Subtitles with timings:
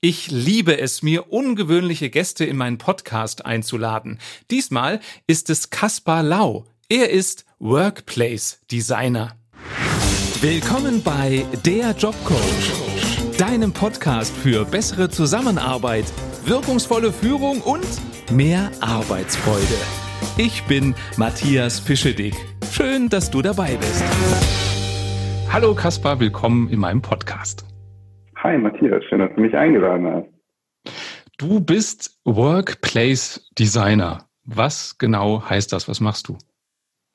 [0.00, 4.20] Ich liebe es, mir ungewöhnliche Gäste in meinen Podcast einzuladen.
[4.48, 6.66] Diesmal ist es Kaspar Lau.
[6.88, 9.34] Er ist Workplace Designer.
[10.40, 16.04] Willkommen bei Der Jobcoach, deinem Podcast für bessere Zusammenarbeit,
[16.44, 17.88] wirkungsvolle Führung und
[18.30, 19.78] mehr Arbeitsfreude.
[20.36, 22.36] Ich bin Matthias Fischedick.
[22.70, 24.04] Schön, dass du dabei bist.
[25.52, 27.64] Hallo Kaspar, willkommen in meinem Podcast.
[28.40, 30.28] Hi Matthias, schön, dass du mich eingeladen hast.
[31.38, 34.28] Du bist Workplace Designer.
[34.44, 35.88] Was genau heißt das?
[35.88, 36.38] Was machst du?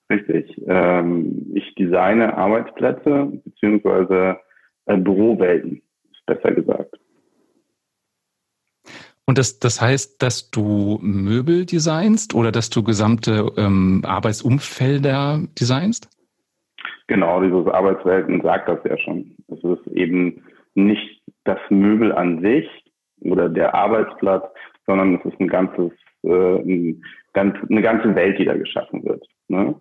[0.09, 0.61] Richtig.
[0.67, 4.37] Ähm, ich designe Arbeitsplätze beziehungsweise
[4.85, 5.81] äh, Bürowelten,
[6.11, 6.93] ist besser gesagt.
[9.25, 16.09] Und das, das heißt, dass du Möbel designst oder dass du gesamte ähm, Arbeitsumfelder designst?
[17.07, 19.37] Genau, dieses Arbeitswelten sagt das ja schon.
[19.47, 20.43] Es ist eben
[20.75, 22.67] nicht das Möbel an sich
[23.21, 24.45] oder der Arbeitsplatz,
[24.85, 25.91] sondern es ist ein ganzes,
[26.23, 27.03] äh, ein,
[27.33, 29.25] ganz, eine ganze Welt, die da geschaffen wird.
[29.47, 29.75] Ne?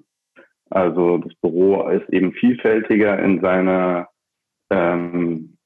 [0.70, 4.08] Also das Büro ist eben vielfältiger in seiner,
[4.70, 5.56] ähm,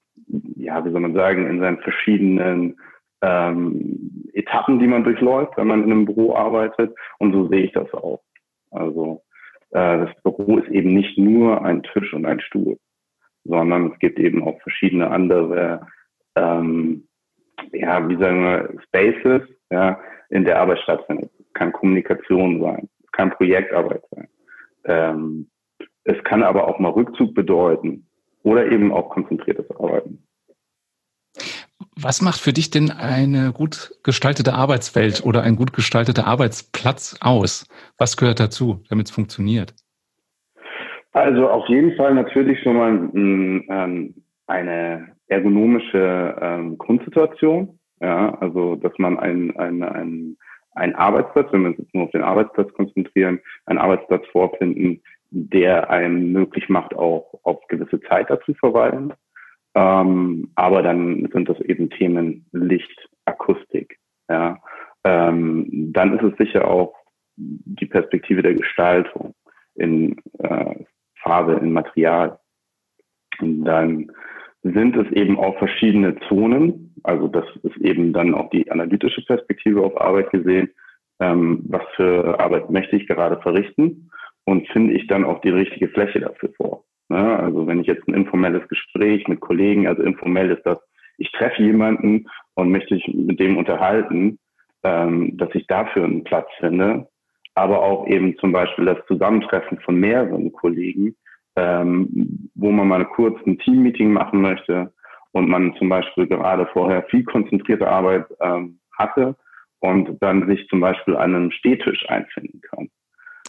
[0.56, 2.76] ja, wie soll man sagen, in seinen verschiedenen
[3.22, 6.94] ähm, Etappen, die man durchläuft, wenn man in einem Büro arbeitet.
[7.18, 8.20] Und so sehe ich das auch.
[8.70, 9.22] Also
[9.70, 12.78] äh, das Büro ist eben nicht nur ein Tisch und ein Stuhl
[13.48, 15.86] sondern es gibt eben auch verschiedene andere,
[16.34, 17.06] ähm,
[17.72, 19.98] ja, wie sagen wir, Spaces, ja,
[20.30, 21.30] in der Arbeit stattfindet.
[21.38, 24.28] Es kann Kommunikation sein, es kann Projektarbeit sein.
[24.84, 25.50] Ähm,
[26.04, 28.06] es kann aber auch mal Rückzug bedeuten
[28.42, 30.22] oder eben auch konzentriertes Arbeiten.
[31.98, 37.66] Was macht für dich denn eine gut gestaltete Arbeitswelt oder ein gut gestalteter Arbeitsplatz aus?
[37.96, 39.74] Was gehört dazu, damit es funktioniert?
[41.16, 44.14] Also auf jeden Fall natürlich schon mal ähm,
[44.46, 47.78] eine ergonomische ähm, Grundsituation.
[48.02, 50.36] Ja, also dass man ein, ein, ein,
[50.72, 55.00] ein Arbeitsplatz, wenn wir uns jetzt nur auf den Arbeitsplatz konzentrieren, einen Arbeitsplatz vorfinden,
[55.30, 59.14] der einem möglich macht, auch auf gewisse Zeit dazu verweilen.
[59.74, 63.98] Ähm, aber dann sind das eben Themen Licht, Akustik.
[64.28, 64.58] Ja.
[65.02, 66.94] Ähm, dann ist es sicher auch
[67.36, 69.34] die Perspektive der Gestaltung
[69.76, 70.74] in äh,
[71.26, 72.38] Farbe, in Material.
[73.40, 74.12] Und dann
[74.62, 76.94] sind es eben auch verschiedene Zonen.
[77.02, 80.70] Also das ist eben dann auch die analytische Perspektive auf Arbeit gesehen.
[81.20, 84.10] Ähm, was für Arbeit möchte ich gerade verrichten?
[84.44, 86.84] Und finde ich dann auch die richtige Fläche dafür vor?
[87.08, 87.38] Ne?
[87.38, 90.78] Also wenn ich jetzt ein informelles Gespräch mit Kollegen, also informell ist das,
[91.18, 94.38] ich treffe jemanden und möchte mich mit dem unterhalten,
[94.84, 97.08] ähm, dass ich dafür einen Platz finde,
[97.56, 101.16] aber auch eben zum Beispiel das Zusammentreffen von mehreren Kollegen,
[101.56, 104.92] ähm, wo man mal kurz ein Team-Meeting machen möchte
[105.32, 109.36] und man zum Beispiel gerade vorher viel konzentrierte Arbeit ähm, hatte
[109.80, 112.88] und dann sich zum Beispiel an einem Stehtisch einfinden kann.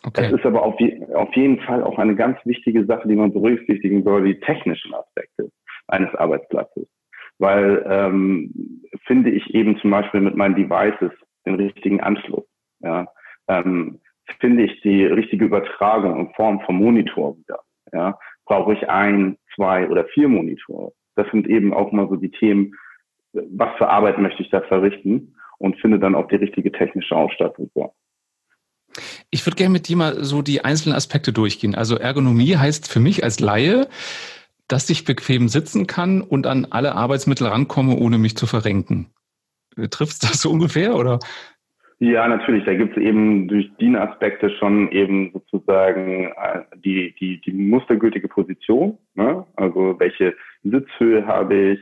[0.05, 0.29] Okay.
[0.29, 3.33] Das ist aber auf, je, auf jeden Fall auch eine ganz wichtige Sache, die man
[3.33, 5.51] berücksichtigen soll, die technischen Aspekte
[5.87, 6.87] eines Arbeitsplatzes.
[7.39, 11.11] Weil ähm, finde ich eben zum Beispiel mit meinen Devices
[11.45, 12.45] den richtigen Anschluss.
[12.79, 13.07] Ja,
[13.47, 13.99] ähm,
[14.39, 17.59] finde ich die richtige Übertragung in Form von Monitor wieder.
[17.93, 20.91] Ja, brauche ich ein, zwei oder vier Monitore?
[21.15, 22.75] Das sind eben auch mal so die Themen,
[23.33, 27.69] was für Arbeit möchte ich da verrichten und finde dann auch die richtige technische Ausstattung
[27.73, 27.93] vor.
[29.29, 31.75] Ich würde gerne mit dir mal so die einzelnen Aspekte durchgehen.
[31.75, 33.87] Also Ergonomie heißt für mich als Laie,
[34.67, 39.07] dass ich bequem sitzen kann und an alle Arbeitsmittel rankomme, ohne mich zu verrenken.
[39.91, 41.19] Trifft das so ungefähr oder?
[41.99, 42.63] Ja, natürlich.
[42.65, 48.97] Da gibt es eben durch DIN-Aspekte schon eben sozusagen äh, die, die, die mustergültige Position.
[49.15, 49.45] Ne?
[49.55, 51.79] Also welche Sitzhöhe habe ich,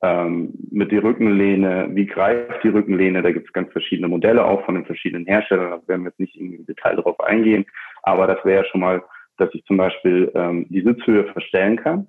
[0.00, 4.64] ähm, mit der Rückenlehne, wie greift die Rückenlehne, da gibt es ganz verschiedene Modelle auch
[4.64, 7.66] von den verschiedenen Herstellern, da werden wir jetzt nicht im Detail darauf eingehen,
[8.04, 9.02] aber das wäre ja schon mal,
[9.38, 12.06] dass ich zum Beispiel ähm, die Sitzhöhe verstellen kann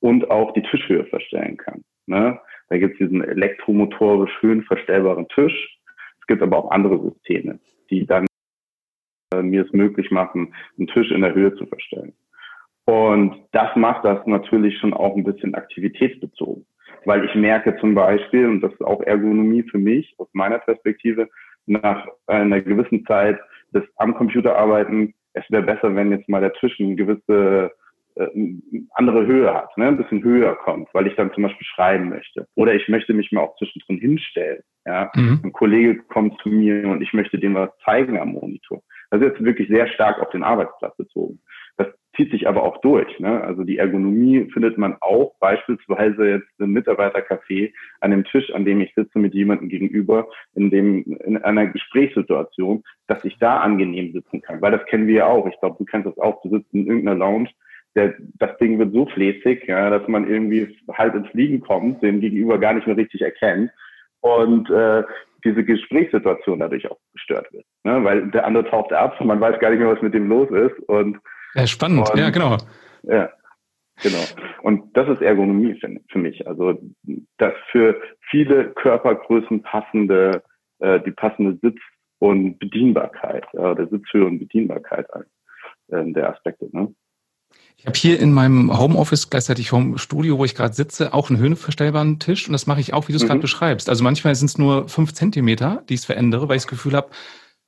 [0.00, 1.84] und auch die Tischhöhe verstellen kann.
[2.06, 2.40] Ne?
[2.70, 5.77] Da gibt es diesen elektromotorisch schön verstellbaren Tisch,
[6.28, 7.58] gibt aber auch andere Systeme,
[7.90, 8.26] die dann
[9.34, 12.12] äh, mir es möglich machen, einen Tisch in der Höhe zu verstellen.
[12.84, 16.64] Und das macht das natürlich schon auch ein bisschen aktivitätsbezogen.
[17.04, 21.28] Weil ich merke zum Beispiel, und das ist auch Ergonomie für mich aus meiner Perspektive,
[21.66, 23.38] nach einer gewissen Zeit
[23.74, 27.70] des am Computer arbeiten, es wäre besser, wenn jetzt mal der Tisch eine gewisse
[28.94, 29.86] andere Höhe hat, ne?
[29.86, 32.46] ein bisschen höher kommt, weil ich dann zum Beispiel schreiben möchte.
[32.56, 34.62] Oder ich möchte mich mal auch zwischendrin hinstellen.
[34.86, 35.10] Ja?
[35.14, 35.40] Mhm.
[35.44, 38.82] Ein Kollege kommt zu mir und ich möchte dem was zeigen am Monitor.
[39.10, 41.40] Das ist jetzt wirklich sehr stark auf den Arbeitsplatz bezogen.
[41.76, 41.86] Das
[42.16, 43.18] zieht sich aber auch durch.
[43.20, 43.40] Ne?
[43.42, 48.80] Also die Ergonomie findet man auch beispielsweise jetzt im Mitarbeitercafé an dem Tisch, an dem
[48.80, 54.42] ich sitze mit jemandem gegenüber, in dem in einer Gesprächssituation, dass ich da angenehm sitzen
[54.42, 54.60] kann.
[54.60, 55.46] Weil das kennen wir ja auch.
[55.46, 56.42] Ich glaube, du kennst das auch.
[56.42, 57.50] Du sitzt in irgendeiner Lounge,
[57.94, 62.20] der, das Ding wird so fläßig, ja, dass man irgendwie halb ins Fliegen kommt, den
[62.20, 63.70] Gegenüber gar nicht mehr richtig erkennt
[64.20, 65.02] und äh,
[65.44, 67.64] diese Gesprächssituation dadurch auch gestört wird.
[67.84, 68.02] Ne?
[68.04, 70.50] Weil der andere taucht ab und man weiß gar nicht mehr, was mit dem los
[70.50, 70.78] ist.
[70.88, 71.18] Und
[71.54, 72.56] ja, spannend, und, ja, genau.
[73.04, 73.30] Ja,
[74.02, 74.24] genau.
[74.62, 76.46] Und das ist Ergonomie für, für mich.
[76.46, 76.78] Also
[77.38, 78.00] das für
[78.30, 80.42] viele Körpergrößen passende,
[80.80, 81.80] äh, die passende Sitz-
[82.18, 85.06] und Bedienbarkeit, ja, der Sitzhöhe und Bedienbarkeit
[85.88, 86.68] äh, der Aspekte.
[86.72, 86.92] Ne?
[87.78, 92.18] Ich habe hier in meinem Homeoffice, gleichzeitig Home-Studio, wo ich gerade sitze, auch einen höhenverstellbaren
[92.18, 93.28] Tisch und das mache ich auch, wie du es mhm.
[93.28, 93.88] gerade beschreibst.
[93.88, 97.10] Also manchmal sind es nur fünf Zentimeter, die ich verändere, weil ich das Gefühl habe,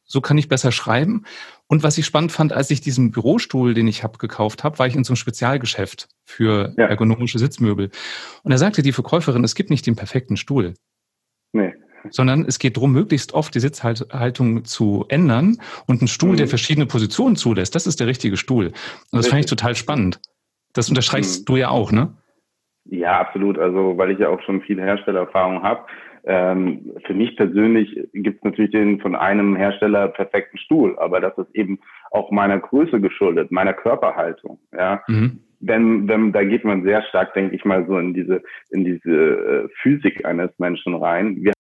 [0.04, 1.24] so kann ich besser schreiben.
[1.68, 4.88] Und was ich spannend fand, als ich diesen Bürostuhl, den ich habe, gekauft habe, war
[4.88, 6.86] ich in so einem Spezialgeschäft für ja.
[6.86, 7.90] ergonomische Sitzmöbel.
[8.42, 10.74] Und da sagte die Verkäuferin, es gibt nicht den perfekten Stuhl.
[11.52, 11.72] Nee.
[12.08, 16.36] Sondern es geht darum, möglichst oft die Sitzhaltung zu ändern und einen Stuhl, mhm.
[16.36, 18.66] der verschiedene Positionen zulässt, das ist der richtige Stuhl.
[18.66, 18.74] Und
[19.12, 19.30] das Richtig.
[19.30, 20.20] fand ich total spannend.
[20.72, 21.44] Das unterstreichst mhm.
[21.46, 22.14] du ja auch, ne?
[22.84, 23.58] Ja, absolut.
[23.58, 25.84] Also, weil ich ja auch schon viel Herstellererfahrung habe.
[26.24, 31.36] Ähm, für mich persönlich gibt es natürlich den von einem Hersteller perfekten Stuhl, aber das
[31.38, 31.78] ist eben
[32.10, 34.58] auch meiner Größe geschuldet, meiner Körperhaltung.
[34.76, 35.02] Ja.
[35.08, 35.40] Mhm.
[35.60, 39.10] Wenn, wenn, da geht man sehr stark, denke ich mal, so in diese, in diese
[39.10, 41.36] äh, Physik eines Menschen rein.
[41.42, 41.52] Wir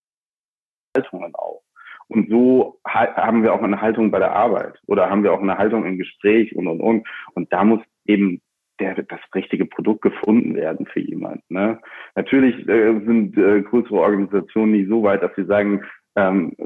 [1.00, 1.62] Haltungen auch.
[2.08, 5.58] Und so haben wir auch eine Haltung bei der Arbeit oder haben wir auch eine
[5.58, 7.06] Haltung im Gespräch und, und, und.
[7.34, 8.40] Und da muss eben
[8.80, 11.44] der, das richtige Produkt gefunden werden für jemanden.
[11.54, 11.78] Ne?
[12.16, 15.84] Natürlich äh, sind äh, größere Organisationen nicht so weit, dass sie sagen,
[16.16, 16.56] ähm,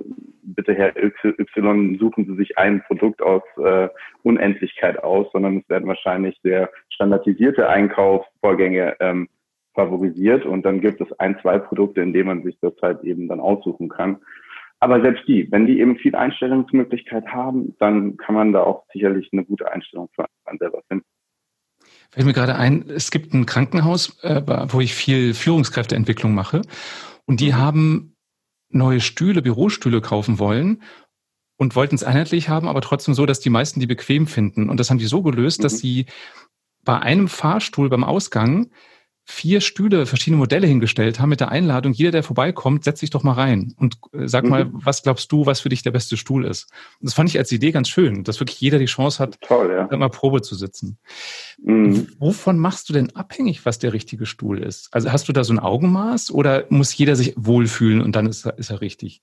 [0.42, 3.88] bitte Herr Y, suchen Sie sich ein Produkt aus äh,
[4.22, 9.28] Unendlichkeit aus, sondern es werden wahrscheinlich sehr standardisierte Einkaufsvorgänge ähm,
[9.74, 13.28] favorisiert und dann gibt es ein, zwei Produkte, in denen man sich das halt eben
[13.28, 14.18] dann aussuchen kann.
[14.80, 19.30] Aber selbst die, wenn die eben viel Einstellungsmöglichkeit haben, dann kann man da auch sicherlich
[19.32, 21.06] eine gute Einstellung für einen selber finden.
[22.10, 26.62] Fällt mir gerade ein, es gibt ein Krankenhaus, äh, wo ich viel Führungskräfteentwicklung mache.
[27.26, 27.56] Und die mhm.
[27.56, 28.16] haben
[28.70, 30.82] neue Stühle, Bürostühle kaufen wollen
[31.56, 34.68] und wollten es einheitlich haben, aber trotzdem so, dass die meisten die bequem finden.
[34.68, 35.62] Und das haben die so gelöst, mhm.
[35.62, 36.06] dass sie
[36.84, 38.70] bei einem Fahrstuhl beim Ausgang
[39.26, 43.22] vier Stühle, verschiedene Modelle hingestellt haben mit der Einladung, jeder, der vorbeikommt, setz dich doch
[43.22, 44.50] mal rein und äh, sag mhm.
[44.50, 46.70] mal, was glaubst du, was für dich der beste Stuhl ist.
[47.00, 49.70] Und das fand ich als Idee ganz schön, dass wirklich jeder die Chance hat, Toll,
[49.72, 49.96] ja.
[49.96, 50.98] mal Probe zu sitzen.
[51.62, 52.08] Mhm.
[52.18, 54.88] Wovon machst du denn abhängig, was der richtige Stuhl ist?
[54.92, 58.44] Also hast du da so ein Augenmaß oder muss jeder sich wohlfühlen und dann ist
[58.44, 59.22] er, ist er richtig?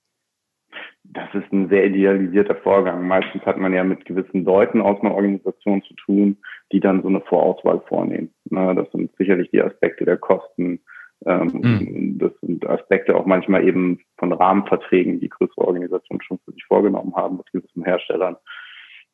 [1.04, 3.06] Das ist ein sehr idealisierter Vorgang.
[3.06, 6.38] Meistens hat man ja mit gewissen Leuten aus einer Organisation zu tun,
[6.72, 8.30] die dann so eine Vorauswahl vornehmen.
[8.54, 10.80] Das sind sicherlich die Aspekte der Kosten.
[11.24, 12.18] Ähm, mhm.
[12.18, 17.14] Das sind Aspekte auch manchmal eben von Rahmenverträgen, die größere Organisationen schon für sich vorgenommen
[17.14, 18.36] haben mit gewissen Herstellern.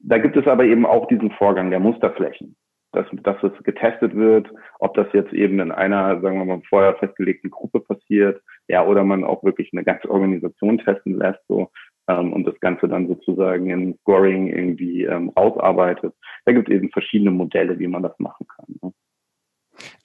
[0.00, 2.56] Da gibt es aber eben auch diesen Vorgang der Musterflächen
[2.92, 6.94] dass, dass es getestet wird, ob das jetzt eben in einer, sagen wir mal, vorher
[6.94, 11.70] festgelegten Gruppe passiert, ja, oder man auch wirklich eine ganze Organisation testen lässt, so,
[12.08, 16.14] ähm, und das Ganze dann sozusagen in Scoring irgendwie ähm, rausarbeitet.
[16.46, 18.74] Da gibt es eben verschiedene Modelle, wie man das machen kann.
[18.82, 18.92] Ne?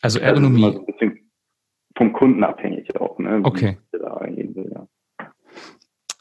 [0.01, 0.65] Also Ergonomie.
[0.65, 1.31] Also so ein bisschen
[1.95, 3.41] vom Kunden abhängig auch, ne?
[3.43, 3.77] Okay.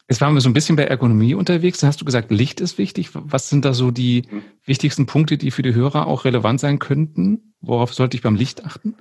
[0.08, 1.80] Jetzt waren wir so ein bisschen bei Ergonomie unterwegs.
[1.80, 3.10] Da hast du gesagt, Licht ist wichtig.
[3.14, 4.42] Was sind da so die mhm.
[4.66, 7.54] wichtigsten Punkte, die für die Hörer auch relevant sein könnten?
[7.62, 8.94] Worauf sollte ich beim Licht achten?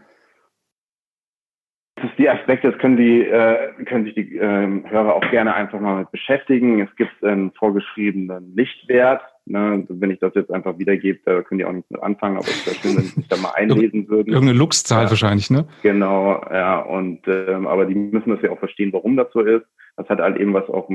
[1.95, 5.53] Das ist die Aspekte, das können die, äh, können sich die äh, Hörer auch gerne
[5.53, 6.79] einfach mal mit beschäftigen.
[6.81, 9.21] Es gibt einen vorgeschriebenen Lichtwert.
[9.45, 9.85] Ne?
[9.89, 12.65] Wenn ich das jetzt einfach wiedergebe, da können die auch nicht mit anfangen, aber es
[12.65, 14.31] wäre schön, wenn sie sich da mal einlesen würden.
[14.31, 15.09] Irgendeine Luxzahl ja.
[15.09, 15.65] wahrscheinlich, ne?
[15.81, 16.79] Genau, ja.
[16.79, 19.65] Und ähm, aber die müssen das ja auch verstehen, warum das so ist.
[19.97, 20.89] Das hat halt eben was auch,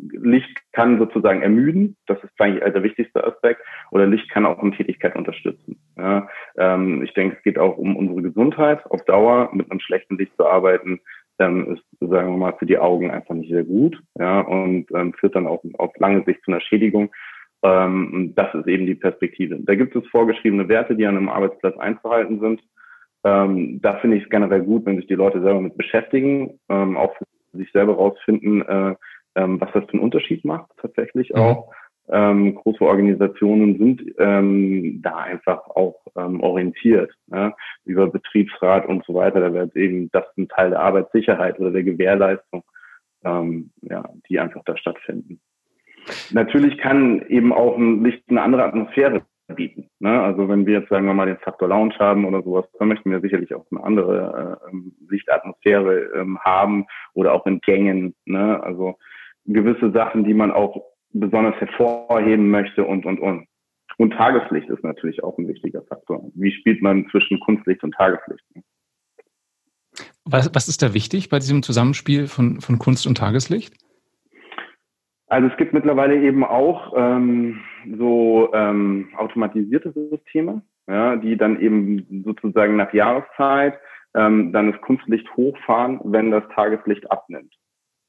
[0.00, 4.72] Licht kann sozusagen ermüden, das ist eigentlich der wichtigste Aspekt, oder Licht kann auch eine
[4.72, 5.78] Tätigkeit unterstützen.
[5.96, 9.50] Ja, ähm, ich denke, es geht auch um unsere Gesundheit auf Dauer.
[9.52, 11.00] Mit einem schlechten Licht zu arbeiten,
[11.38, 15.12] ähm, ist, sagen wir mal, für die Augen einfach nicht sehr gut, ja, und ähm,
[15.14, 17.10] führt dann auch auf lange Sicht zu einer Schädigung.
[17.62, 19.58] Ähm, das ist eben die Perspektive.
[19.60, 22.60] Da gibt es vorgeschriebene Werte, die an einem Arbeitsplatz einzuhalten sind.
[23.24, 26.96] Ähm, da finde ich es generell gut, wenn sich die Leute selber mit beschäftigen, ähm,
[26.96, 27.24] auch für
[27.56, 28.94] sich selber rausfinden, äh,
[29.36, 31.36] ähm, was das für einen Unterschied macht tatsächlich mhm.
[31.36, 31.72] auch.
[32.08, 37.54] Ähm, große Organisationen sind ähm, da einfach auch ähm, orientiert ne?
[37.84, 39.40] über Betriebsrat und so weiter.
[39.40, 42.64] Da wird eben das ein Teil der Arbeitssicherheit oder der Gewährleistung,
[43.24, 45.40] ähm, ja, die einfach da stattfinden.
[46.30, 49.22] Natürlich kann eben auch ein Licht eine andere Atmosphäre
[49.54, 49.90] bieten.
[49.98, 50.20] Ne?
[50.20, 53.10] Also wenn wir jetzt sagen wir mal den Faktor Lounge haben oder sowas, dann möchten
[53.10, 58.14] wir sicherlich auch eine andere äh, ähm, Lichtatmosphäre ähm, haben oder auch in Gängen.
[58.24, 58.62] Ne?
[58.62, 58.96] Also
[59.44, 60.82] gewisse Sachen, die man auch
[61.12, 63.46] besonders hervorheben möchte und und und.
[63.98, 66.30] Und Tageslicht ist natürlich auch ein wichtiger Faktor.
[66.34, 68.44] Wie spielt man zwischen Kunstlicht und Tageslicht?
[68.54, 68.62] Ne?
[70.24, 73.74] Was, was ist da wichtig bei diesem Zusammenspiel von, von Kunst und Tageslicht?
[75.32, 77.58] Also es gibt mittlerweile eben auch ähm,
[77.96, 83.78] so ähm, automatisierte Systeme, ja, die dann eben sozusagen nach Jahreszeit
[84.14, 87.54] ähm, dann das Kunstlicht hochfahren, wenn das Tageslicht abnimmt.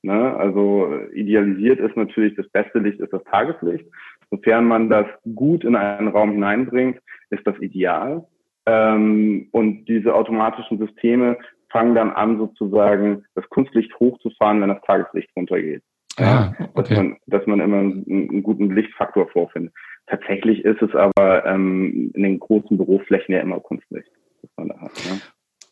[0.02, 0.36] Ne?
[0.36, 3.86] Also idealisiert ist natürlich das beste Licht ist das Tageslicht.
[4.30, 7.00] Sofern man das gut in einen Raum hineinbringt,
[7.30, 8.28] ist das ideal.
[8.66, 11.38] Ähm, und diese automatischen Systeme
[11.72, 15.84] fangen dann an, sozusagen das Kunstlicht hochzufahren, wenn das Tageslicht runtergeht.
[16.20, 16.90] Ja, okay.
[16.90, 19.74] dass, man, dass man immer einen, einen, guten Lichtfaktor vorfindet.
[20.08, 24.10] Tatsächlich ist es aber ähm, in den großen Büroflächen ja immer Kunstlicht,
[24.42, 24.92] das man da hat.
[25.06, 25.18] Ja.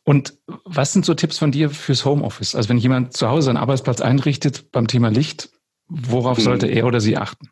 [0.03, 2.55] Und was sind so Tipps von dir fürs Homeoffice?
[2.55, 5.49] Also wenn jemand zu Hause einen Arbeitsplatz einrichtet beim Thema Licht,
[5.87, 6.43] worauf hm.
[6.43, 7.49] sollte er oder sie achten?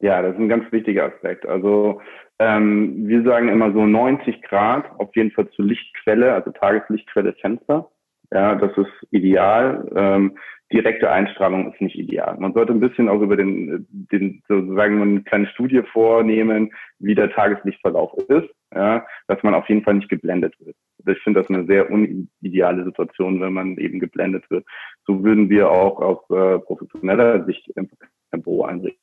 [0.00, 1.46] Ja, das ist ein ganz wichtiger Aspekt.
[1.46, 2.00] Also
[2.38, 7.90] ähm, wir sagen immer so 90 Grad, auf jeden Fall zur Lichtquelle, also Tageslichtquelle Fenster.
[8.32, 9.88] Ja, das ist ideal.
[9.94, 10.36] Ähm,
[10.72, 12.36] direkte Einstrahlung ist nicht ideal.
[12.38, 17.30] Man sollte ein bisschen auch über den, den sozusagen eine kleine Studie vornehmen, wie der
[17.30, 20.76] Tageslichtverlauf ist, ja, dass man auf jeden Fall nicht geblendet wird.
[21.08, 24.66] Ich finde das eine sehr unideale Situation, wenn man eben geblendet wird.
[25.06, 27.88] So würden wir auch aus äh, professioneller Sicht im,
[28.32, 29.00] im Büro einrichten.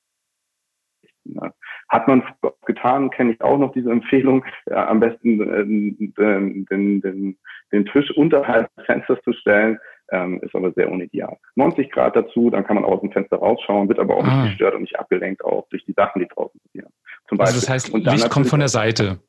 [1.26, 1.54] Ja.
[1.88, 2.24] Hat man
[2.66, 7.38] getan, kenne ich auch noch diese Empfehlung, ja, am besten äh, den, den, den,
[7.72, 9.80] den Tisch unterhalb des Fensters zu stellen,
[10.12, 11.38] ähm, ist aber sehr unideal.
[11.56, 14.44] 90 Grad dazu, dann kann man auch aus dem Fenster rausschauen, wird aber auch ah.
[14.44, 16.92] nicht gestört und nicht abgelenkt auch durch die Sachen, die draußen passieren.
[17.28, 17.56] Zum Beispiel.
[17.56, 19.20] Also das heißt, und Licht kommt von der Seite.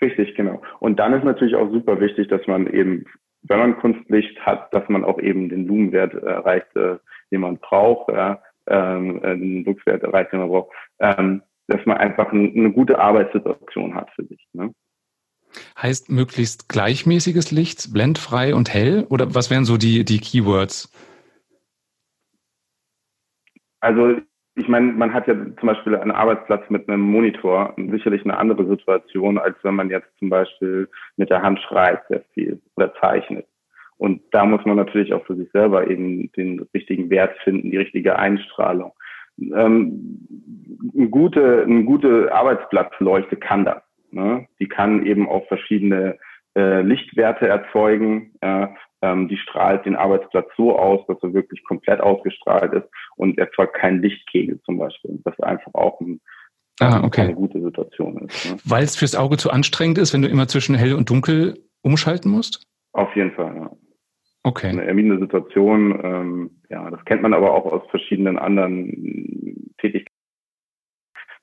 [0.00, 0.62] Richtig, genau.
[0.80, 3.04] Und dann ist natürlich auch super wichtig, dass man eben,
[3.42, 6.96] wenn man Kunstlicht hat, dass man auch eben den Lumenwert erreicht, äh,
[7.30, 11.96] den man braucht, ja, ähm, äh, den Luxwert erreicht, den man braucht, ähm, dass man
[11.96, 14.46] einfach ein, eine gute Arbeitssituation hat für sich.
[14.52, 14.72] Ne?
[15.80, 19.06] Heißt möglichst gleichmäßiges Licht, blendfrei und hell?
[19.08, 20.92] Oder was wären so die, die Keywords?
[23.80, 24.16] Also
[24.58, 28.66] ich meine, man hat ja zum Beispiel einen Arbeitsplatz mit einem Monitor sicherlich eine andere
[28.66, 33.46] Situation, als wenn man jetzt zum Beispiel mit der Hand schreibt sehr viel oder zeichnet.
[33.98, 37.76] Und da muss man natürlich auch für sich selber eben den richtigen Wert finden, die
[37.76, 38.92] richtige Einstrahlung.
[39.40, 40.26] Ähm,
[40.96, 43.82] eine gute, eine gute Arbeitsplatzleuchte kann das.
[44.12, 44.46] Ne?
[44.58, 46.18] Die kann eben auch verschiedene
[46.56, 48.34] äh, Lichtwerte erzeugen.
[48.42, 48.74] Ja?
[49.00, 53.74] Ähm, die strahlt den Arbeitsplatz so aus, dass er wirklich komplett ausgestrahlt ist und erzeugt
[53.74, 55.20] keinen Lichtkegel zum Beispiel.
[55.24, 56.20] Das ist einfach auch ein,
[56.80, 57.22] ah, okay.
[57.22, 58.50] eine gute Situation ist.
[58.50, 58.58] Ne?
[58.64, 62.32] Weil es fürs Auge zu anstrengend ist, wenn du immer zwischen hell und dunkel umschalten
[62.32, 62.64] musst?
[62.92, 63.70] Auf jeden Fall, ja.
[64.42, 64.68] Okay.
[64.68, 70.17] Eine ermüdende Situation, ähm, ja, das kennt man aber auch aus verschiedenen anderen Tätigkeiten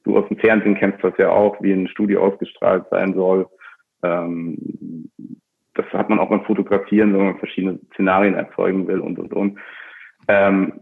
[0.05, 3.47] du aus dem Fernsehen kennst das ja auch, wie ein Studio ausgestrahlt sein soll.
[4.03, 5.09] Ähm,
[5.73, 9.59] das hat man auch beim Fotografieren, wenn man verschiedene Szenarien erzeugen will und und und.
[10.27, 10.81] Ähm,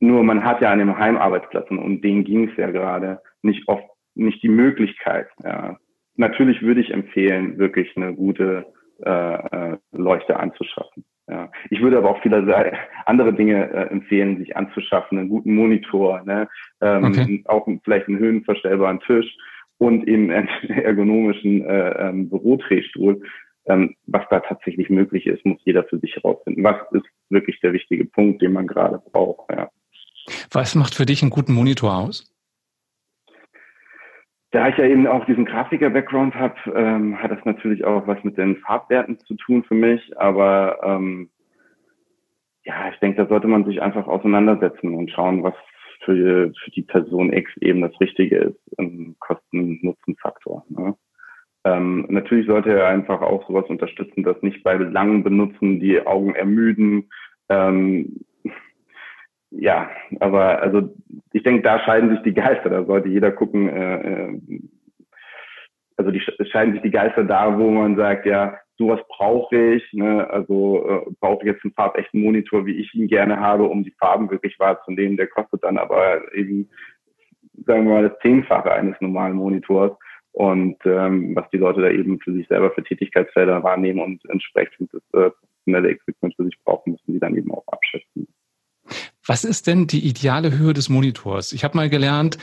[0.00, 3.68] nur man hat ja an dem Heimarbeitsplatz und um den ging es ja gerade nicht
[3.68, 5.28] oft nicht die Möglichkeit.
[5.44, 5.78] Ja.
[6.16, 8.66] Natürlich würde ich empfehlen, wirklich eine gute
[9.04, 11.04] äh, äh Leuchte anzuschaffen.
[11.32, 11.50] Ja.
[11.70, 12.74] Ich würde aber auch viele
[13.06, 16.46] andere Dinge äh, empfehlen, sich anzuschaffen, einen guten Monitor, ne?
[16.82, 17.42] ähm, okay.
[17.46, 19.34] auch vielleicht einen höhenverstellbaren Tisch
[19.78, 23.22] und eben einen ergonomischen äh, ähm, Bürodrehstuhl.
[23.64, 26.64] Ähm, was da tatsächlich möglich ist, muss jeder für sich herausfinden.
[26.64, 29.50] Was ist wirklich der wichtige Punkt, den man gerade braucht?
[29.50, 29.70] Ja.
[30.50, 32.30] Was macht für dich einen guten Monitor aus?
[34.52, 38.36] Da ich ja eben auch diesen Grafiker-Background habe, ähm, hat das natürlich auch was mit
[38.36, 40.12] den Farbwerten zu tun für mich.
[40.18, 41.30] Aber ähm,
[42.64, 45.54] ja, ich denke, da sollte man sich einfach auseinandersetzen und schauen, was
[46.04, 50.64] für, für die Person X eben das Richtige ist im Kosten-Nutzen-Faktor.
[50.68, 50.96] Ne?
[51.64, 56.34] Ähm, natürlich sollte er einfach auch sowas unterstützen, dass nicht bei langem Benutzen die Augen
[56.34, 57.08] ermüden.
[57.48, 58.20] Ähm,
[59.54, 59.90] ja,
[60.20, 60.94] aber also
[61.32, 62.70] ich denke, da scheiden sich die Geister.
[62.70, 64.40] Da sollte jeder gucken, äh, äh,
[65.96, 69.92] also die scheiden sich die Geister da, wo man sagt, ja, sowas brauche ich.
[69.92, 70.28] Ne?
[70.30, 73.94] Also äh, brauche ich jetzt einen farbechten Monitor, wie ich ihn gerne habe, um die
[73.98, 75.16] Farben wirklich wahrzunehmen.
[75.16, 76.70] Der kostet dann aber eben,
[77.66, 79.92] sagen wir mal, das Zehnfache eines normalen Monitors.
[80.32, 84.90] Und ähm, was die Leute da eben für sich selber für Tätigkeitsfelder wahrnehmen und entsprechend
[84.94, 88.26] das äh, professionelle Equipment für sich brauchen, müssen sie dann eben auch abschätzen.
[89.26, 91.52] Was ist denn die ideale Höhe des Monitors?
[91.52, 92.38] Ich habe mal gelernt,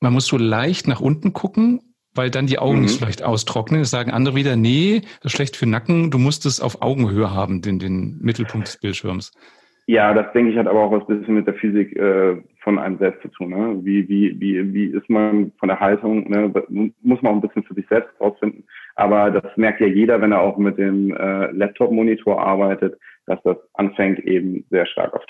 [0.00, 2.82] man muss so leicht nach unten gucken weil dann die Augen mhm.
[2.82, 3.80] nicht vielleicht austrocknen.
[3.80, 7.34] Das sagen andere wieder, nee, das ist schlecht für Nacken, du musst es auf Augenhöhe
[7.34, 9.32] haben, den, den Mittelpunkt des Bildschirms.
[9.86, 12.98] Ja, das denke ich hat aber auch was bisschen mit der Physik äh, von einem
[12.98, 13.50] selbst zu tun.
[13.50, 13.80] Ne?
[13.82, 16.30] Wie, wie, wie, wie ist man von der Haltung?
[16.30, 16.52] Ne?
[17.02, 18.64] Muss man auch ein bisschen für sich selbst rausfinden.
[18.94, 22.96] Aber das merkt ja jeder, wenn er auch mit dem äh, Laptop-Monitor arbeitet,
[23.26, 25.24] dass das anfängt eben sehr stark auf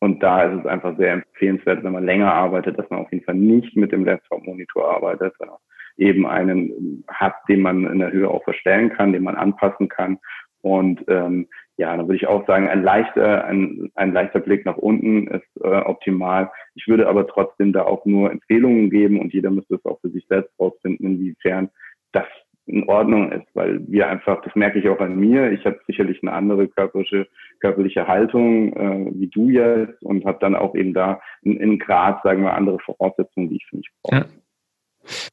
[0.00, 3.24] und da ist es einfach sehr empfehlenswert, wenn man länger arbeitet, dass man auf jeden
[3.24, 5.58] Fall nicht mit dem Laptop-Monitor arbeitet, sondern
[5.98, 10.18] eben einen hat, den man in der Höhe auch verstellen kann, den man anpassen kann.
[10.62, 14.76] Und ähm, ja, dann würde ich auch sagen, ein leichter, ein, ein leichter Blick nach
[14.76, 16.50] unten ist äh, optimal.
[16.74, 20.10] Ich würde aber trotzdem da auch nur Empfehlungen geben und jeder müsste es auch für
[20.10, 21.70] sich selbst rausfinden, inwiefern
[22.12, 22.26] das
[22.70, 26.22] in Ordnung ist, weil wir einfach, das merke ich auch an mir, ich habe sicherlich
[26.22, 27.26] eine andere körperliche,
[27.60, 32.22] körperliche Haltung äh, wie du jetzt und habe dann auch eben da in, in Grad,
[32.22, 34.16] sagen wir, andere Voraussetzungen, die ich für mich brauche.
[34.16, 34.26] Ja.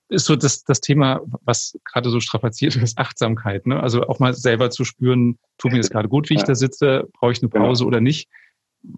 [0.10, 3.68] Ist so das, das Thema, was gerade so strapaziert ist, Achtsamkeit.
[3.68, 3.82] Ne?
[3.82, 7.08] Also auch mal selber zu spüren, tut mir das gerade gut, wie ich da sitze,
[7.14, 7.66] brauche ich eine genau.
[7.66, 7.90] Pause genau.
[7.90, 8.30] oder nicht.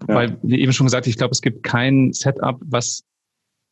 [0.07, 0.15] Ja.
[0.15, 3.03] Weil, wie eben schon gesagt, ich glaube, es gibt kein Setup, was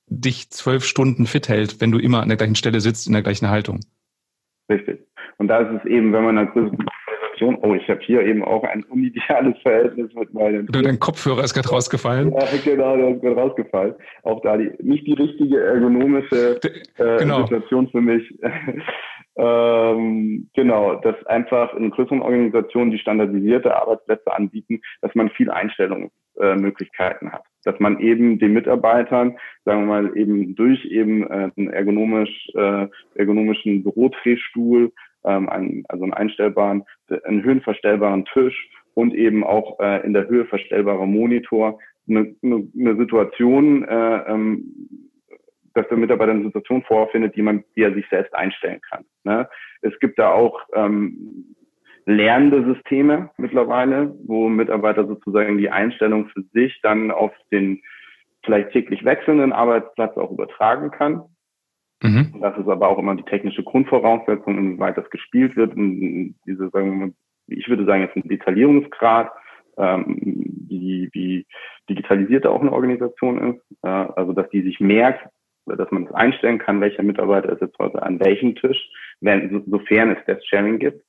[0.08, 3.22] dich zwölf Stunden fit hält, wenn du immer an der gleichen Stelle sitzt, in der
[3.22, 3.82] gleichen Haltung.
[4.70, 5.00] Richtig.
[5.38, 6.78] Und da ist es eben, wenn man eine größere
[7.38, 10.68] Organisation, oh, ich habe hier eben auch ein unideales Verhältnis mit meinen.
[10.68, 12.32] Du, dein Kopfhörer ist gerade rausgefallen.
[12.34, 13.96] Ja, genau, der ist gerade rausgefallen.
[14.24, 16.60] Auch da die, nicht die richtige ergonomische
[16.98, 17.42] äh, genau.
[17.44, 18.24] Situation für mich.
[19.38, 27.27] Ähm, genau, dass einfach in größeren Organisationen, die standardisierte Arbeitsplätze anbieten, dass man viel Einstellungsmöglichkeiten
[27.27, 27.44] äh, hat.
[27.63, 32.88] Dass man eben den Mitarbeitern, sagen wir mal, eben durch eben äh, einen ergonomisch, äh,
[33.15, 34.91] ergonomischen Bürodrehstuhl,
[35.24, 36.84] ähm, einen, also einen einstellbaren,
[37.25, 41.77] einen höhenverstellbaren Tisch und eben auch äh, in der Höhe verstellbarer Monitor
[42.10, 45.07] eine, eine, eine Situation, äh, ähm,
[45.78, 49.06] dass der Mitarbeiter eine Situation vorfindet, die man, die er sich selbst einstellen kann.
[49.24, 49.48] Ne?
[49.82, 51.56] Es gibt da auch ähm,
[52.06, 57.82] lernende Systeme mittlerweile, wo Mitarbeiter sozusagen die Einstellung für sich dann auf den
[58.44, 61.24] vielleicht täglich wechselnden Arbeitsplatz auch übertragen kann.
[62.02, 62.38] Mhm.
[62.42, 65.76] Das ist aber auch immer die technische Grundvoraussetzung, inwieweit das gespielt wird.
[65.76, 67.13] Und diese, sagen wir
[67.48, 69.32] ich würde sagen, jetzt ein Detaillierungsgrad,
[69.78, 70.18] ähm,
[70.68, 71.46] wie, wie
[71.90, 73.78] digitalisiert auch eine Organisation ist.
[73.84, 75.28] Äh, also, dass die sich merkt,
[75.75, 78.77] dass man es einstellen kann, welcher Mitarbeiter ist jetzt heute an welchem Tisch,
[79.21, 81.03] wenn, sofern es Desk-Sharing gibt.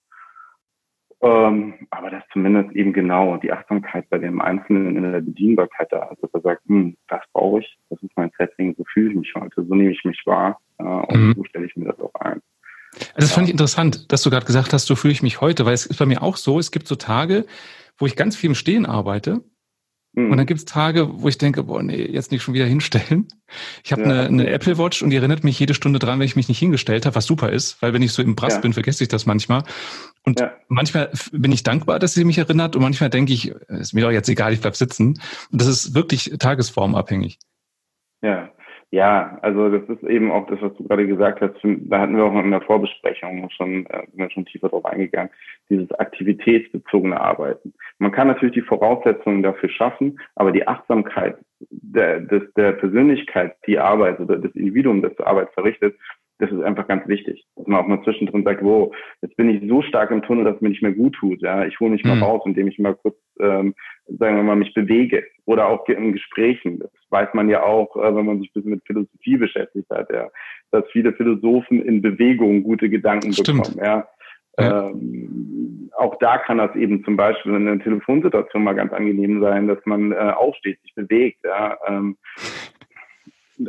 [1.21, 6.11] Ähm, aber dass zumindest eben genau die Achtsamkeit bei dem Einzelnen in der Bedienbarkeit da
[6.13, 9.17] ist, dass er sagt, hm, das brauche ich, das ist mein Setting, so fühle ich
[9.17, 11.35] mich heute, so nehme ich mich wahr äh, und mhm.
[11.37, 12.41] so stelle ich mir das auch ein.
[12.93, 15.67] Also das fand ich interessant, dass du gerade gesagt hast, so fühle ich mich heute,
[15.67, 17.47] weil es ist bei mir auch so, es gibt so Tage,
[17.99, 19.43] wo ich ganz viel im Stehen arbeite
[20.25, 20.47] und dann mhm.
[20.47, 23.29] gibt es Tage, wo ich denke, boah, nee, jetzt nicht schon wieder hinstellen.
[23.85, 24.09] Ich habe ja.
[24.09, 26.59] eine, eine Apple Watch und die erinnert mich jede Stunde dran, wenn ich mich nicht
[26.59, 28.61] hingestellt habe, was super ist, weil wenn ich so im Brass ja.
[28.61, 29.63] bin, vergesse ich das manchmal.
[30.25, 30.53] Und ja.
[30.69, 34.11] manchmal bin ich dankbar, dass sie mich erinnert und manchmal denke ich, ist mir doch
[34.11, 35.21] jetzt egal, ich bleib sitzen.
[35.51, 37.39] Und das ist wirklich tagesformabhängig.
[38.21, 38.51] Ja,
[38.91, 41.55] ja, also das ist eben auch das, was du gerade gesagt hast.
[41.63, 45.31] Da hatten wir auch in der Vorbesprechung schon, äh, sind wir schon tiefer drauf eingegangen,
[45.69, 47.75] dieses aktivitätsbezogene Arbeiten.
[47.99, 53.79] Man kann natürlich die Voraussetzungen dafür schaffen, aber die Achtsamkeit der, des, der Persönlichkeit, die
[53.79, 55.95] Arbeit oder des Individuums, das zur Arbeit verrichtet,
[56.39, 59.69] das ist einfach ganz wichtig, dass man auch mal zwischendrin sagt, wow, jetzt bin ich
[59.69, 61.43] so stark im Tunnel, dass es mir nicht mehr gut tut.
[61.43, 62.11] Ja, ich hole mich mhm.
[62.11, 63.75] mal raus, indem ich mal kurz, ähm,
[64.07, 66.79] sagen wir mal, mich bewege oder auch in Gesprächen.
[66.79, 70.11] Das weiß man ja auch, äh, wenn man sich ein bisschen mit Philosophie beschäftigt hat,
[70.11, 70.29] ja,
[70.71, 73.65] dass viele Philosophen in Bewegung gute Gedanken Stimmt.
[73.65, 73.79] bekommen.
[73.85, 74.09] Ja.
[74.59, 74.89] ja.
[74.89, 79.67] Ähm, auch da kann das eben zum Beispiel in einer Telefonsituation mal ganz angenehm sein,
[79.69, 81.41] dass man äh, aufsteht, sich bewegt.
[81.45, 81.77] Ja.
[81.87, 82.17] Ähm,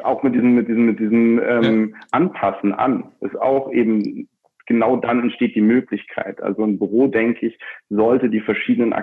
[0.03, 4.27] auch mit diesem, mit diesem, mit diesem ähm, Anpassen an, ist auch eben
[4.67, 6.41] genau dann entsteht die Möglichkeit.
[6.41, 8.93] Also ein Büro, denke ich, sollte die verschiedenen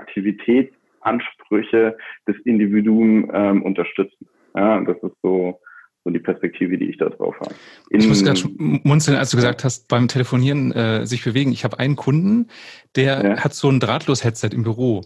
[1.07, 4.29] Aktivitätsansprüche des Individuums ähm, unterstützen.
[4.55, 5.61] Ja, das ist so,
[6.05, 7.55] so die Perspektive, die ich da drauf habe.
[7.90, 11.53] In, ich muss gerade munzeln, als du gesagt hast, beim Telefonieren äh, sich bewegen.
[11.53, 12.49] Ich habe einen Kunden,
[12.95, 13.45] der ja.
[13.45, 15.05] hat so ein Drahtlos-Headset im Büro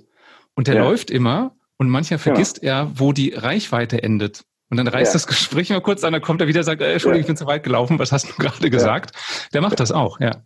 [0.55, 0.85] und der ja.
[0.85, 2.83] läuft immer und manchmal vergisst ja.
[2.83, 4.45] er, wo die Reichweite endet.
[4.71, 6.93] Und dann reißt das Gespräch mal kurz an, dann kommt er wieder und sagt, äh,
[6.93, 9.17] Entschuldigung, ich bin zu weit gelaufen, was hast du gerade gesagt?
[9.53, 10.45] Der macht das auch, ja.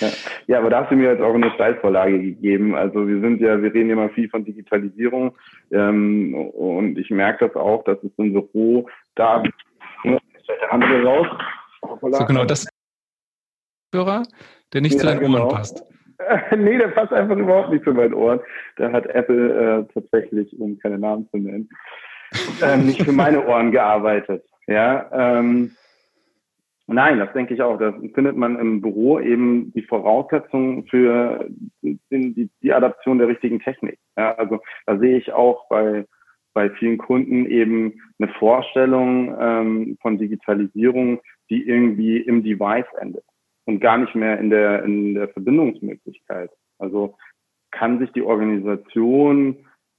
[0.00, 0.08] Ja.
[0.46, 2.74] ja, aber da hast du mir jetzt auch eine Steilvorlage gegeben.
[2.74, 5.36] Also wir sind ja, wir reden ja immer viel von Digitalisierung
[5.70, 9.42] ähm, und ich merke das auch, dass es Büro da
[10.04, 11.26] ne, der andere raus.
[12.00, 12.66] So genau, das
[13.94, 14.24] Hörer,
[14.72, 15.44] der nicht ja, zu deinen genau.
[15.44, 15.84] Ohren passt.
[16.56, 18.40] nee, der passt einfach überhaupt nicht zu meinen Ohren.
[18.76, 21.68] Da hat Apple äh, tatsächlich, um keine Namen zu nennen,
[22.62, 24.44] ähm, nicht für meine Ohren gearbeitet.
[24.66, 25.72] Ja, ähm,
[26.86, 27.78] Nein, das denke ich auch.
[27.78, 31.48] Da findet man im Büro eben die Voraussetzungen für
[31.80, 33.98] die, Adaption der richtigen Technik.
[34.16, 36.04] Ja, also da sehe ich auch bei,
[36.52, 43.24] bei vielen Kunden eben eine Vorstellung ähm, von Digitalisierung, die irgendwie im Device endet
[43.64, 46.50] und gar nicht mehr in der, in der Verbindungsmöglichkeit.
[46.78, 47.16] Also
[47.70, 49.56] kann sich die Organisation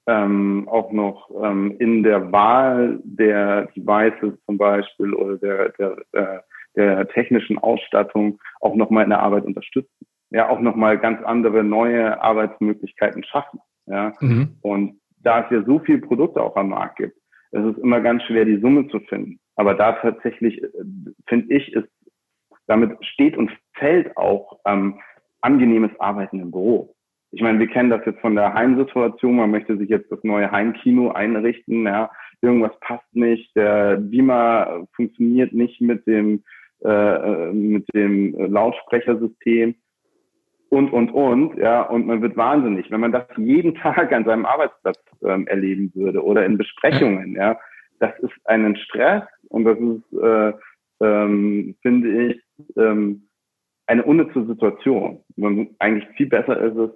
[0.07, 6.43] ähm, auch noch ähm, in der Wahl der Devices zum Beispiel oder der, der, der,
[6.75, 10.05] der technischen Ausstattung auch nochmal in der Arbeit unterstützen.
[10.31, 13.59] Ja, auch nochmal ganz andere neue Arbeitsmöglichkeiten schaffen.
[13.87, 14.57] Ja, mhm.
[14.61, 17.15] und da es ja so viele Produkte auch am Markt gibt,
[17.51, 19.39] ist es immer ganz schwer, die Summe zu finden.
[19.55, 20.69] Aber da tatsächlich, äh,
[21.27, 21.87] finde ich, ist,
[22.67, 24.99] damit steht und fällt auch ähm,
[25.41, 26.95] angenehmes Arbeiten im Büro
[27.35, 29.35] ich meine, wir kennen das jetzt von der Heimsituation.
[29.35, 31.85] Man möchte sich jetzt das neue Heimkino einrichten.
[31.85, 32.09] Ja,
[32.41, 33.53] irgendwas passt nicht.
[33.57, 36.45] Der Beamer funktioniert nicht mit dem
[36.85, 39.75] äh, mit dem Lautsprechersystem
[40.69, 41.57] und und und.
[41.57, 45.91] Ja, und man wird wahnsinnig, wenn man das jeden Tag an seinem Arbeitsplatz ähm, erleben
[45.95, 47.35] würde oder in Besprechungen.
[47.35, 47.57] Ja,
[47.99, 50.53] das ist einen Stress und das ist, äh,
[51.01, 52.41] ähm, finde ich,
[52.77, 53.27] ähm,
[53.87, 55.23] eine unnütze Situation.
[55.35, 56.89] Man, eigentlich viel besser ist es,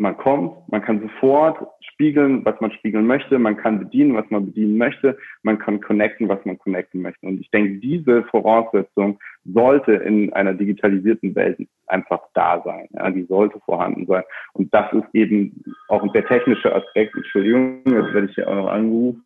[0.00, 4.46] man kommt, man kann sofort spiegeln, was man spiegeln möchte, man kann bedienen, was man
[4.46, 7.26] bedienen möchte, man kann connecten, was man connecten möchte.
[7.26, 12.88] Und ich denke, diese Voraussetzung sollte in einer digitalisierten Welt einfach da sein.
[12.92, 14.22] Ja, die sollte vorhanden sein.
[14.54, 17.14] Und das ist eben auch der technische Aspekt.
[17.14, 19.22] Entschuldigung, jetzt werde ich hier auch noch angerufen.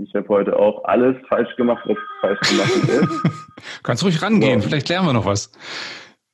[0.00, 3.82] Ich habe heute auch alles falsch gemacht, was falsch gemacht ist.
[3.82, 4.68] Kannst ruhig rangehen, so.
[4.68, 5.50] vielleicht lernen wir noch was.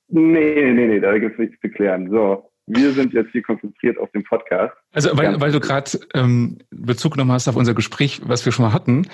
[0.09, 2.11] Nee, nee, nee, da gibt es nichts zu klären.
[2.11, 4.75] So, wir sind jetzt hier konzentriert auf den Podcast.
[4.93, 8.65] Also, weil, weil du gerade ähm, Bezug genommen hast auf unser Gespräch, was wir schon
[8.65, 9.07] mal hatten,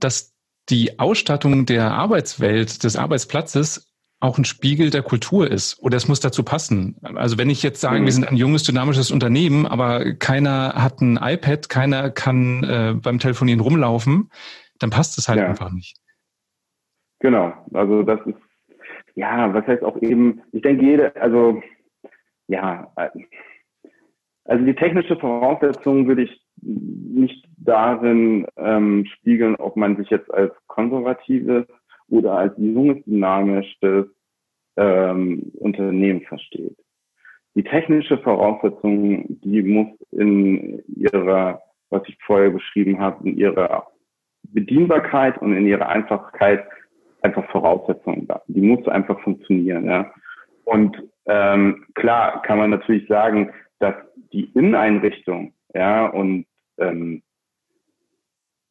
[0.00, 0.34] dass
[0.68, 3.86] die Ausstattung der Arbeitswelt, des Arbeitsplatzes
[4.20, 6.96] auch ein Spiegel der Kultur ist oder es muss dazu passen.
[7.02, 8.04] Also wenn ich jetzt sage, mhm.
[8.04, 13.20] wir sind ein junges, dynamisches Unternehmen, aber keiner hat ein iPad, keiner kann äh, beim
[13.20, 14.30] Telefonieren rumlaufen,
[14.80, 15.46] dann passt es halt ja.
[15.46, 15.96] einfach nicht.
[17.20, 18.36] Genau, also das ist
[19.18, 21.60] ja, was heißt auch eben, ich denke jede, also
[22.46, 22.92] ja,
[24.44, 30.52] also die technische Voraussetzung würde ich nicht darin ähm, spiegeln, ob man sich jetzt als
[30.68, 31.66] konservatives
[32.08, 34.06] oder als junges, dynamisches
[34.76, 36.76] ähm, Unternehmen versteht.
[37.56, 43.88] Die technische Voraussetzung, die muss in ihrer, was ich vorher beschrieben habe, in ihrer
[44.44, 46.64] Bedienbarkeit und in ihrer Einfachkeit
[47.22, 48.42] einfach Voraussetzungen da.
[48.46, 50.12] Die muss einfach funktionieren, ja.
[50.64, 53.94] Und ähm, klar kann man natürlich sagen, dass
[54.32, 56.46] die Inneneinrichtung, ja, und
[56.78, 57.22] ähm,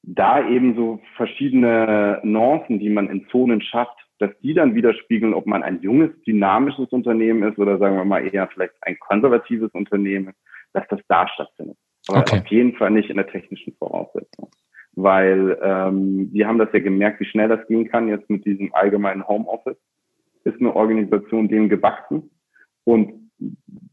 [0.04, 5.46] da eben so verschiedene Nuancen, die man in Zonen schafft, dass die dann widerspiegeln, ob
[5.46, 10.34] man ein junges, dynamisches Unternehmen ist oder sagen wir mal eher vielleicht ein konservatives Unternehmen,
[10.74, 11.78] dass das da stattfindet.
[12.08, 12.40] Aber okay.
[12.40, 14.50] auf jeden Fall nicht in der technischen Voraussetzung
[14.98, 18.74] weil ähm, wir haben das ja gemerkt, wie schnell das gehen kann jetzt mit diesem
[18.74, 19.78] allgemeinen Homeoffice.
[20.44, 22.32] Ist eine Organisation dem gewachsen
[22.84, 23.14] und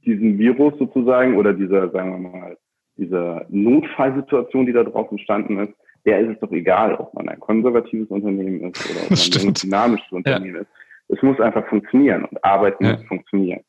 [0.07, 2.57] diesen Virus sozusagen oder dieser, sagen wir mal,
[2.97, 5.75] diese Notfallsituation, die da draußen entstanden ist,
[6.07, 9.11] der ist es doch egal, ob man ein konservatives Unternehmen ist oder ob
[9.45, 10.61] man ein dynamisches Unternehmen ja.
[10.63, 10.71] ist.
[11.09, 12.93] Es muss einfach funktionieren und Arbeiten ja.
[12.93, 13.61] muss funktionieren.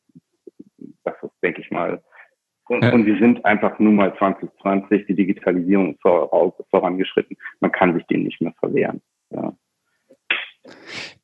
[1.04, 2.02] Das ist, denke ich mal,
[2.68, 2.92] und, ja.
[2.92, 6.00] und, wir sind einfach nun mal 2020, die Digitalisierung ist
[6.70, 7.36] vorangeschritten.
[7.60, 9.00] Man kann sich dem nicht mehr verwehren.
[9.30, 9.56] Ja.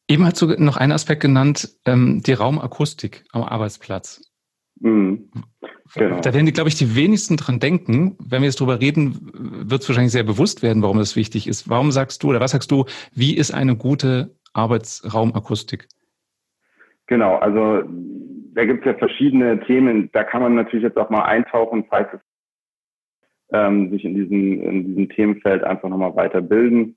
[0.08, 4.32] Eben hast du noch einen Aspekt genannt, ähm, die Raumakustik am Arbeitsplatz.
[4.80, 5.30] Mhm.
[5.94, 6.20] Genau.
[6.20, 8.16] Da werden, glaube ich, die wenigsten dran denken.
[8.18, 11.68] Wenn wir jetzt drüber reden, wird es wahrscheinlich sehr bewusst werden, warum das wichtig ist.
[11.68, 15.88] Warum sagst du oder was sagst du, wie ist eine gute Arbeitsraumakustik?
[17.06, 17.82] Genau, also
[18.54, 20.10] da gibt es ja verschiedene Themen.
[20.12, 22.20] Da kann man natürlich jetzt auch mal eintauchen, falls es
[23.52, 26.96] ähm, sich in diesem, in diesem Themenfeld einfach nochmal weiterbilden.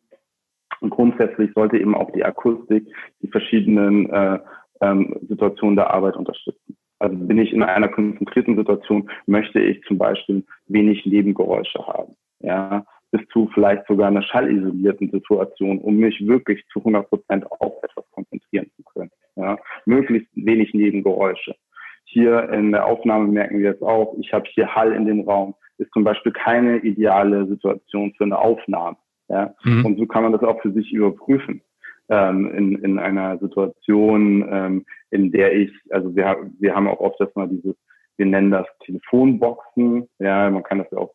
[0.82, 2.86] Und grundsätzlich sollte eben auch die Akustik
[3.22, 4.39] die verschiedenen äh,
[4.82, 6.78] ähm, Situationen der Arbeit unterstützen.
[7.00, 12.15] Also bin ich in einer konzentrierten Situation, möchte ich zum Beispiel wenig Nebengeräusche haben.
[12.39, 17.73] Ja, bis zu vielleicht sogar einer schallisolierten Situation, um mich wirklich zu 100 Prozent auf
[17.82, 19.12] etwas konzentrieren zu können.
[19.36, 21.56] Ja, möglichst wenig Nebengeräusche.
[22.06, 25.56] Hier in der Aufnahme merken wir jetzt auch, ich habe hier Hall in dem Raum,
[25.78, 28.97] ist zum Beispiel keine ideale Situation für eine Aufnahme.
[29.28, 29.54] Ja?
[29.63, 29.86] Mhm.
[29.86, 31.62] Und so kann man das auch für sich überprüfen.
[32.08, 37.19] Ähm, in, in einer Situation, ähm, in der ich, also wir, wir haben auch oft
[37.19, 37.75] das mal dieses,
[38.17, 41.13] wir nennen das Telefonboxen, ja, man kann das ja auch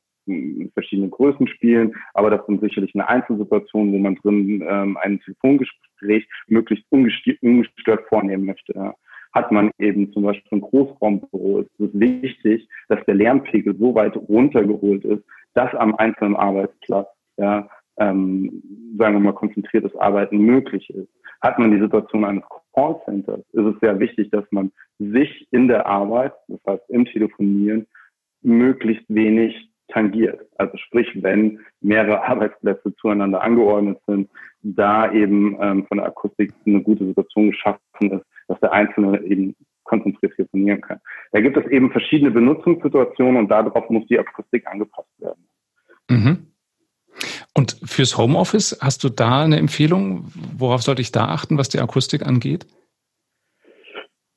[0.74, 6.26] verschiedene Größen spielen, aber das sind sicherlich eine Einzelsituation, wo man drin ähm, ein Telefongespräch
[6.48, 8.72] möglichst ungestört vornehmen möchte.
[8.74, 8.94] Ja.
[9.32, 14.16] Hat man eben zum Beispiel ein Großraumbüro, ist es wichtig, dass der Lärmpegel so weit
[14.16, 15.22] runtergeholt ist,
[15.54, 18.62] dass am einzelnen Arbeitsplatz ja, ähm,
[18.98, 21.08] sagen wir mal, konzentriertes Arbeiten möglich ist.
[21.40, 25.86] Hat man die Situation eines Callcenters, ist es sehr wichtig, dass man sich in der
[25.86, 27.86] Arbeit, das heißt im Telefonieren,
[28.42, 30.40] möglichst wenig tangiert.
[30.56, 34.28] Also sprich, wenn mehrere Arbeitsplätze zueinander angeordnet sind,
[34.62, 39.54] da eben ähm, von der Akustik eine gute Situation geschaffen ist, dass der Einzelne eben
[39.84, 41.00] konzentriert telefonieren kann.
[41.32, 45.48] Da gibt es eben verschiedene Benutzungssituationen und darauf muss die Akustik angepasst werden.
[46.08, 46.46] Mhm.
[47.54, 50.30] Und fürs Homeoffice hast du da eine Empfehlung?
[50.56, 52.66] Worauf sollte ich da achten, was die Akustik angeht?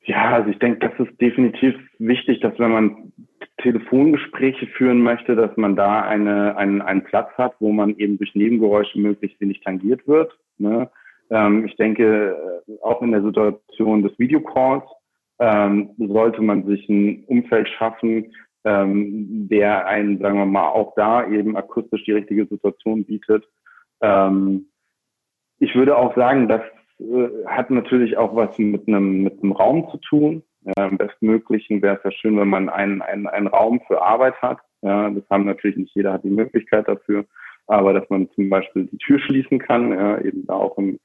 [0.06, 3.14] Ja, also ich denke, das ist definitiv wichtig, dass wenn man
[3.64, 8.36] Telefongespräche führen möchte, dass man da eine, einen, einen Platz hat, wo man eben durch
[8.36, 10.38] Nebengeräusche möglichst wenig tangiert wird.
[10.58, 10.90] Ne?
[11.32, 14.84] Ähm, ich denke, äh, auch in der Situation des Videocalls
[15.40, 18.32] ähm, sollte man sich ein Umfeld schaffen,
[18.66, 23.46] ähm, der einen, sagen wir mal, auch da eben akustisch die richtige Situation bietet.
[24.02, 24.68] Ähm,
[25.60, 26.62] ich würde auch sagen, das
[27.00, 30.44] äh, hat natürlich auch was mit einem, mit einem Raum zu tun.
[30.66, 34.42] Ja, Im bestmöglichen wäre es ja schön, wenn man einen, einen, einen Raum für Arbeit
[34.42, 34.60] hat.
[34.82, 37.26] Ja, das haben natürlich nicht jeder hat die Möglichkeit dafür
[37.68, 41.00] aber dass man zum Beispiel die Tür schließen kann, ja, eben da auch im,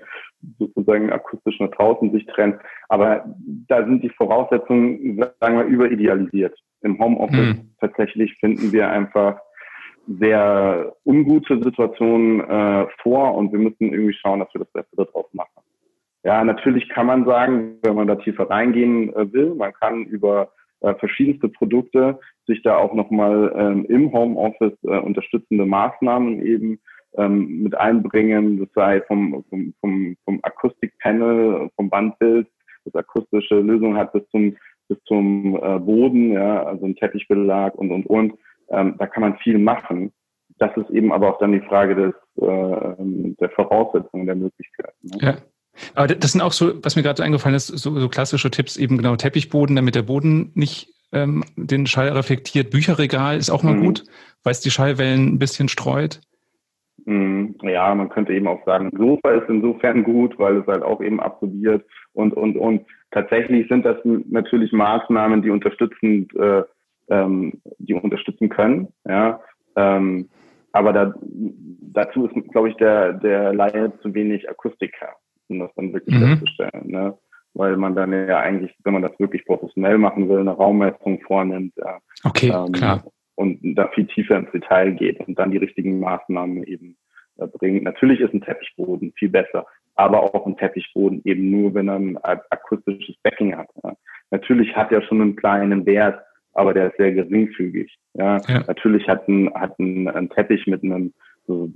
[0.59, 2.59] sozusagen akustisch nach draußen sich trennt.
[2.89, 3.25] Aber
[3.69, 6.59] da sind die Voraussetzungen, sagen wir, überidealisiert.
[6.83, 7.71] Im Homeoffice mhm.
[7.81, 9.39] tatsächlich finden wir einfach
[10.07, 15.27] sehr ungute Situationen äh, vor und wir müssen irgendwie schauen, dass wir das Beste daraus
[15.33, 15.63] machen.
[16.25, 20.51] Ja, natürlich kann man sagen, wenn man da tiefer reingehen äh, will, man kann über
[20.81, 26.81] äh, verschiedenste Produkte, sich da auch nochmal ähm, im Homeoffice äh, unterstützende Maßnahmen eben
[27.17, 32.49] ähm, mit einbringen, das sei vom, vom, vom, vom Akustikpanel, vom Bandbild,
[32.85, 34.57] das akustische Lösung hat bis zum
[34.89, 38.35] bis zum äh, Boden, ja, also ein Teppichbelag und und und.
[38.71, 40.13] Ähm, da kann man viel machen.
[40.59, 42.95] Das ist eben aber auch dann die Frage des äh,
[43.41, 45.09] der Voraussetzungen der Möglichkeiten.
[45.09, 45.19] Ne?
[45.21, 45.37] Ja.
[45.95, 48.97] Aber das sind auch so, was mir gerade eingefallen ist, so, so klassische Tipps, eben
[48.97, 52.71] genau Teppichboden, damit der Boden nicht ähm, den Schall reflektiert.
[52.71, 53.85] Bücherregal ist auch mal mhm.
[53.85, 54.05] gut,
[54.45, 56.21] weil es die Schallwellen ein bisschen streut.
[57.05, 57.55] Mhm.
[57.63, 61.21] Ja, man könnte eben auch sagen, Sofa ist insofern gut, weil es halt auch eben
[61.21, 62.85] absorbiert und, und, und.
[63.11, 66.63] Tatsächlich sind das natürlich Maßnahmen, die unterstützend, äh,
[67.09, 69.41] ähm, die unterstützen können, ja.
[69.77, 70.29] Ähm,
[70.73, 75.17] aber da, dazu ist, glaube ich, der, der Laie zu wenig Akustiker
[75.49, 76.39] um das dann wirklich mhm.
[76.39, 76.87] festzustellen.
[76.87, 77.17] Ne?
[77.55, 81.75] Weil man dann ja eigentlich, wenn man das wirklich professionell machen will, eine Raummessung vornimmt.
[81.77, 83.05] Ja, okay, ähm, klar.
[83.35, 86.97] Und da viel tiefer ins Detail geht und dann die richtigen Maßnahmen eben
[87.39, 87.85] äh, bringt.
[87.85, 92.19] Natürlich ist ein Teppichboden viel besser, aber auch ein Teppichboden eben nur, wenn er ein
[92.51, 93.69] akustisches Backing hat.
[93.85, 93.95] Ja.
[94.31, 96.21] Natürlich hat er schon einen kleinen Wert,
[96.53, 97.97] aber der ist sehr geringfügig.
[98.15, 98.39] Ja.
[98.49, 98.65] ja.
[98.67, 101.15] Natürlich hat ein, hat ein, ein Teppich mit einem
[101.49, 101.71] so,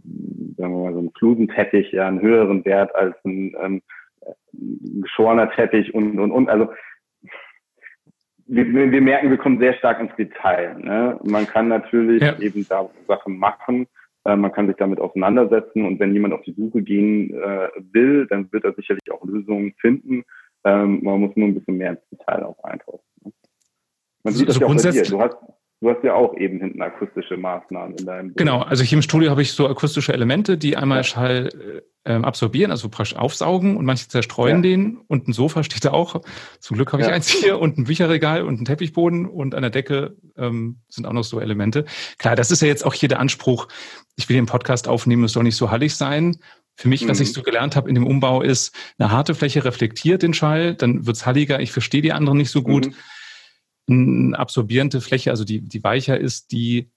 [0.57, 3.83] sagen wir mal, so ein Flusenteppich ja einen höheren Wert als ein ähm,
[4.53, 6.49] geschorener Teppich und, und, und.
[6.49, 6.69] Also
[8.47, 10.79] wir, wir merken, wir kommen sehr stark ins Detail.
[10.79, 11.19] Ne?
[11.25, 12.39] Man kann natürlich ja.
[12.39, 13.87] eben da Sachen machen,
[14.25, 18.27] äh, man kann sich damit auseinandersetzen und wenn jemand auf die Suche gehen äh, will,
[18.29, 20.23] dann wird er sicherlich auch Lösungen finden.
[20.65, 23.01] Ähm, man muss nur ein bisschen mehr ins Detail auch eintauchen.
[23.25, 23.33] Ne?
[24.23, 25.11] Man sieht also das ja auch bei dir.
[25.11, 25.37] Du hast,
[25.83, 28.35] Du hast ja auch eben hinten akustische Maßnahmen in deinem.
[28.37, 31.03] Genau, also hier im Studio habe ich so akustische Elemente, die einmal ja.
[31.03, 34.62] Schall äh, absorbieren, also praktisch aufsaugen und manche zerstreuen ja.
[34.62, 34.99] den.
[35.09, 36.21] Und ein Sofa steht da auch.
[36.61, 37.14] Zum Glück habe ich ja.
[37.14, 41.12] eins hier und ein Bücherregal und ein Teppichboden und an der Decke ähm, sind auch
[41.12, 41.85] noch so Elemente.
[42.18, 43.66] Klar, das ist ja jetzt auch hier der Anspruch.
[44.14, 46.37] Ich will den Podcast aufnehmen, es soll nicht so hallig sein.
[46.77, 47.09] Für mich, mhm.
[47.09, 50.77] was ich so gelernt habe in dem Umbau, ist, eine harte Fläche reflektiert den Schall,
[50.77, 51.59] dann wird's halliger.
[51.59, 52.87] Ich verstehe die anderen nicht so gut.
[52.87, 52.95] Mhm
[53.92, 56.90] eine absorbierende Fläche, also die, die weicher ist, die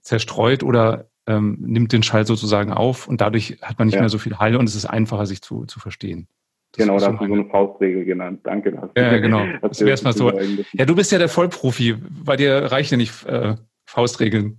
[0.00, 4.00] zerstreut oder ähm, nimmt den Schall sozusagen auf und dadurch hat man nicht ja.
[4.00, 6.28] mehr so viel Hall und es ist einfacher, sich zu, zu verstehen.
[6.72, 8.40] Das genau, da hast du so eine Faustregel genannt.
[8.44, 8.72] Danke.
[8.72, 9.44] Das ja, genau.
[9.62, 10.32] Das wäre mal so.
[10.72, 11.96] Ja, du bist ja der Vollprofi.
[12.24, 13.54] Bei dir reichen ja nicht äh,
[13.86, 14.58] Faustregeln.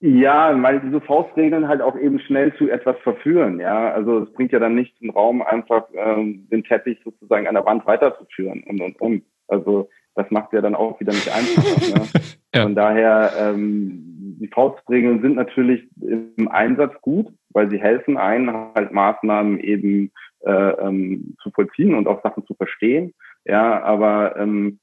[0.00, 3.60] Ja, weil diese Faustregeln halt auch eben schnell zu etwas verführen.
[3.60, 7.54] Ja, also es bringt ja dann nicht im Raum einfach ähm, den Teppich sozusagen an
[7.54, 9.22] der Wand weiterzuführen und und und.
[9.46, 11.98] Also das macht ja dann auch wieder nicht einfacher.
[11.98, 12.08] Ne?
[12.54, 12.62] ja.
[12.62, 18.92] Von daher, ähm, die Faustregeln sind natürlich im Einsatz gut, weil sie helfen einen, halt
[18.92, 23.14] Maßnahmen eben äh, ähm, zu vollziehen und auch Sachen zu verstehen.
[23.44, 24.78] Ja, aber ähm,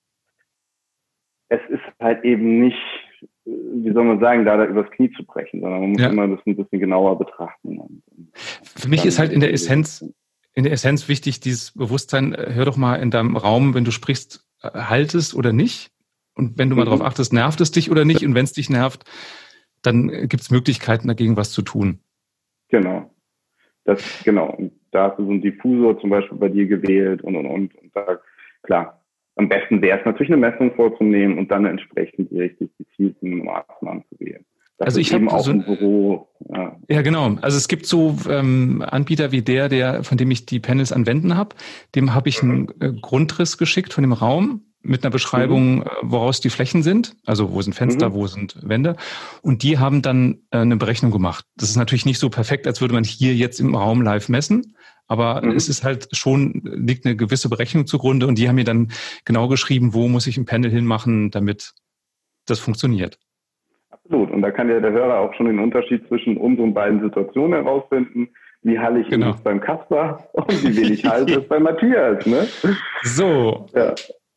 [1.49, 2.77] es ist halt eben nicht
[3.45, 6.09] wie soll man sagen, da, da übers Knie zu brechen, sondern man muss ja.
[6.09, 8.01] immer das ein bisschen genauer betrachten.
[8.33, 10.05] Für mich ist halt in der Essenz,
[10.53, 13.91] in der Essenz wichtig, dieses Bewusstsein, äh, hör doch mal in deinem Raum, wenn du
[13.91, 15.91] sprichst, äh, haltest oder nicht.
[16.35, 16.91] Und wenn du mal mhm.
[16.91, 18.23] darauf achtest, nervt es dich oder nicht?
[18.25, 19.03] Und wenn es dich nervt,
[19.81, 21.99] dann gibt es Möglichkeiten dagegen, was zu tun.
[22.69, 23.13] Genau.
[23.85, 24.51] Das, genau.
[24.51, 27.75] Und da hast du so einen Diffusor zum Beispiel bei dir gewählt und, und, und.
[27.75, 28.19] Und da,
[28.63, 29.03] klar,
[29.35, 34.03] am besten wäre es natürlich eine Messung vorzunehmen und dann entsprechend die richtig gezielten Maßnahmen
[34.09, 34.45] zu wählen.
[34.79, 36.29] Das also ich habe so ein Büro.
[36.53, 36.77] Ja.
[36.87, 37.01] ja.
[37.01, 37.35] genau.
[37.41, 41.35] Also es gibt so ähm, Anbieter wie der, der von dem ich die Panels anwenden
[41.35, 41.55] habe.
[41.95, 45.81] Dem habe ich einen äh, Grundriss geschickt von dem Raum mit einer Beschreibung, mhm.
[45.81, 48.13] Äh, woraus die Flächen sind, also wo sind Fenster, mhm.
[48.13, 48.95] wo sind Wände.
[49.41, 51.45] Und die haben dann äh, eine Berechnung gemacht.
[51.57, 54.77] Das ist natürlich nicht so perfekt, als würde man hier jetzt im Raum live messen,
[55.07, 55.51] aber mhm.
[55.51, 58.91] es ist halt schon, liegt eine gewisse Berechnung zugrunde und die haben mir dann
[59.25, 61.73] genau geschrieben, wo muss ich ein Panel hinmachen, damit
[62.45, 63.19] das funktioniert.
[64.09, 64.31] Absolut.
[64.31, 68.29] Und da kann ja der Hörer auch schon den Unterschied zwischen unseren beiden Situationen herausfinden.
[68.63, 69.29] Wie hallig genau.
[69.31, 72.47] ist beim Kasper und wie wenig halt ist bei Matthias, ne?
[73.03, 73.67] So.
[73.73, 73.93] Ja.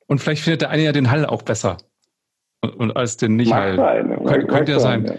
[0.07, 1.79] Und vielleicht findet der eine ja den Hall auch besser.
[2.61, 4.25] Und, und als den nicht Mag Sein?
[4.25, 5.07] Kön könnte ja sein.
[5.07, 5.15] Ja.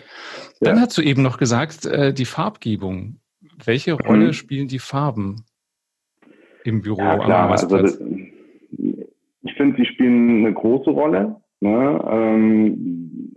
[0.62, 3.18] Dann hast du eben noch gesagt, äh, die Farbgebung.
[3.66, 4.34] Welche Rolle mhm.
[4.34, 5.44] spielen die Farben
[6.64, 7.02] im Büro?
[7.02, 7.86] Ja, klar, also
[9.42, 11.36] ich finde, sie spielen eine große Rolle.
[11.60, 12.06] Ne?
[12.10, 13.34] Ähm,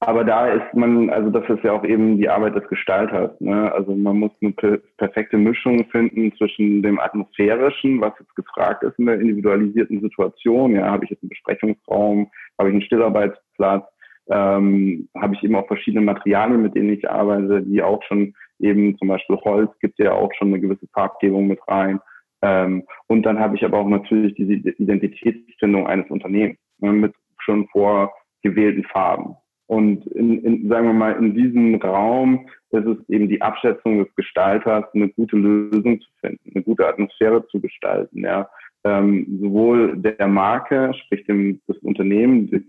[0.00, 3.32] aber da ist man, also das ist ja auch eben die Arbeit des Gestalters.
[3.40, 3.72] Ne?
[3.72, 4.52] Also man muss eine
[4.96, 10.76] perfekte Mischung finden zwischen dem atmosphärischen, was jetzt gefragt ist in der individualisierten Situation.
[10.76, 13.88] Ja, habe ich jetzt einen Besprechungsraum, habe ich einen Stillarbeitsplatz,
[14.28, 18.96] ähm, habe ich eben auch verschiedene Materialien, mit denen ich arbeite, die auch schon eben
[18.98, 21.98] zum Beispiel Holz gibt ja auch schon eine gewisse Farbgebung mit rein.
[22.42, 27.66] Ähm, und dann habe ich aber auch natürlich diese Identitätsfindung eines Unternehmens ne, mit schon
[27.68, 29.34] vorgewählten Farben.
[29.68, 34.14] Und in, in, sagen wir mal, in diesem Raum ist es eben die Abschätzung des
[34.16, 38.24] Gestalters, eine gute Lösung zu finden, eine gute Atmosphäre zu gestalten.
[38.24, 38.48] Ja.
[38.84, 42.66] Ähm, sowohl der Marke, sprich dem, das Unternehmen, die,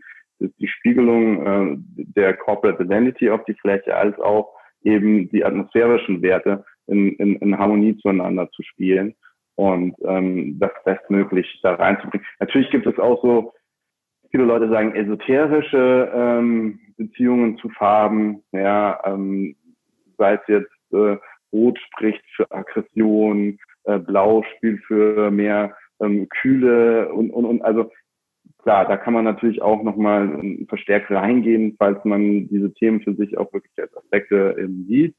[0.59, 6.65] die Spiegelung äh, der Corporate Identity auf die Fläche, als auch eben die atmosphärischen Werte
[6.87, 9.15] in, in, in Harmonie zueinander zu spielen
[9.55, 12.25] und ähm, das bestmöglich da reinzubringen.
[12.39, 13.53] Natürlich gibt es auch so
[14.31, 19.55] viele Leute sagen esoterische ähm, Beziehungen zu Farben, ja, ähm,
[20.17, 21.17] sei es jetzt äh,
[21.51, 27.91] Rot spricht für Aggression, äh, Blau spielt für mehr ähm, Kühle und, und, und also
[28.59, 33.37] klar, da kann man natürlich auch nochmal verstärkt reingehen, falls man diese Themen für sich
[33.37, 35.15] auch wirklich als Aspekte eben sieht.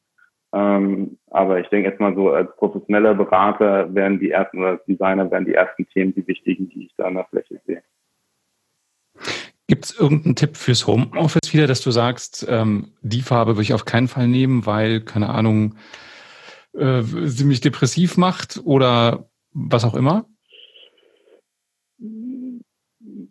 [0.53, 4.85] Ähm, aber ich denke jetzt mal so als professioneller Berater werden die ersten oder als
[4.85, 7.83] Designer werden die ersten Themen die wichtigen, die ich da an der Fläche sehe.
[9.70, 13.72] Gibt es irgendeinen Tipp fürs Homeoffice wieder, dass du sagst, ähm, die Farbe würde ich
[13.72, 15.76] auf keinen Fall nehmen, weil, keine Ahnung,
[16.72, 20.24] äh, sie mich depressiv macht oder was auch immer?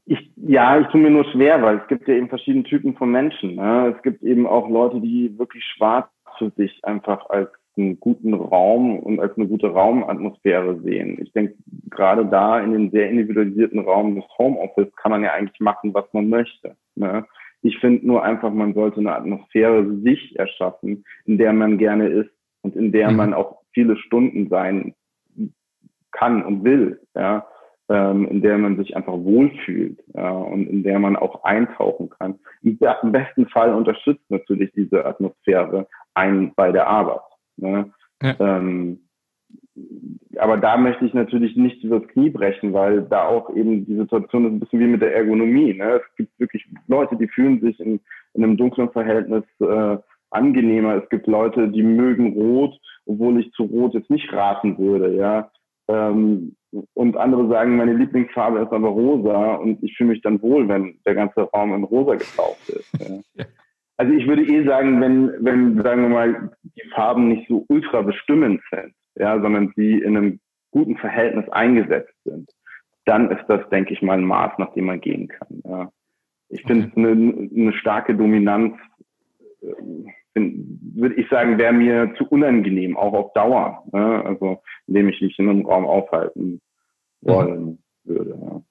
[0.05, 3.11] Ich, ja, ich tue mir nur schwer, weil es gibt ja eben verschiedene Typen von
[3.11, 3.55] Menschen.
[3.55, 3.93] Ne?
[3.93, 7.49] Es gibt eben auch Leute, die wirklich schwarz für sich einfach als
[7.79, 11.17] einen guten Raum und als eine gute Raumatmosphäre sehen.
[11.21, 11.55] Ich denke,
[11.89, 16.05] gerade da in den sehr individualisierten Raum des Homeoffice kann man ja eigentlich machen, was
[16.13, 16.75] man möchte.
[16.95, 17.25] Ne?
[17.61, 22.31] Ich finde nur einfach, man sollte eine Atmosphäre sich erschaffen, in der man gerne ist
[22.61, 23.17] und in der mhm.
[23.17, 24.93] man auch viele Stunden sein
[26.11, 27.45] kann und will, ja,
[27.89, 32.39] ähm, in der man sich einfach wohlfühlt ja, und in der man auch eintauchen kann.
[32.61, 32.77] Im
[33.11, 37.21] besten Fall unterstützt natürlich diese Atmosphäre einen bei der Arbeit.
[37.61, 37.91] Ne?
[38.21, 38.35] Ja.
[38.39, 38.99] Ähm,
[40.37, 44.45] aber da möchte ich natürlich nicht übers Knie brechen, weil da auch eben die Situation
[44.45, 45.73] ist ein bisschen wie mit der Ergonomie.
[45.73, 46.01] Ne?
[46.01, 47.99] Es gibt wirklich Leute, die fühlen sich in,
[48.33, 49.97] in einem dunklen Verhältnis äh,
[50.31, 50.95] angenehmer.
[50.95, 55.15] Es gibt Leute, die mögen Rot, obwohl ich zu Rot jetzt nicht raten würde.
[55.15, 55.51] Ja,
[55.89, 56.55] ähm,
[56.93, 60.99] und andere sagen, meine Lieblingsfarbe ist aber rosa und ich fühle mich dann wohl, wenn
[61.05, 62.91] der ganze Raum in rosa getaucht ist.
[62.99, 63.45] Ja.
[63.99, 68.01] Also ich würde eh sagen, wenn, wenn, sagen wir mal, die Farben nicht so ultra
[68.01, 70.39] bestimmend sind, ja, sondern sie in einem
[70.71, 72.49] guten Verhältnis eingesetzt sind,
[73.03, 75.61] dann ist das, denke ich mal, ein Maß, nach dem man gehen kann.
[75.65, 75.91] Ja.
[76.47, 77.11] Ich finde okay.
[77.11, 78.75] eine, eine starke Dominanz,
[79.61, 79.67] äh,
[80.33, 83.83] würde ich sagen, wäre mir zu unangenehm, auch auf Dauer.
[83.91, 84.23] Ne?
[84.23, 86.61] Also indem ich mich in einem Raum aufhalten
[87.19, 87.77] wollen mhm.
[88.05, 88.39] würde.
[88.41, 88.61] Ja.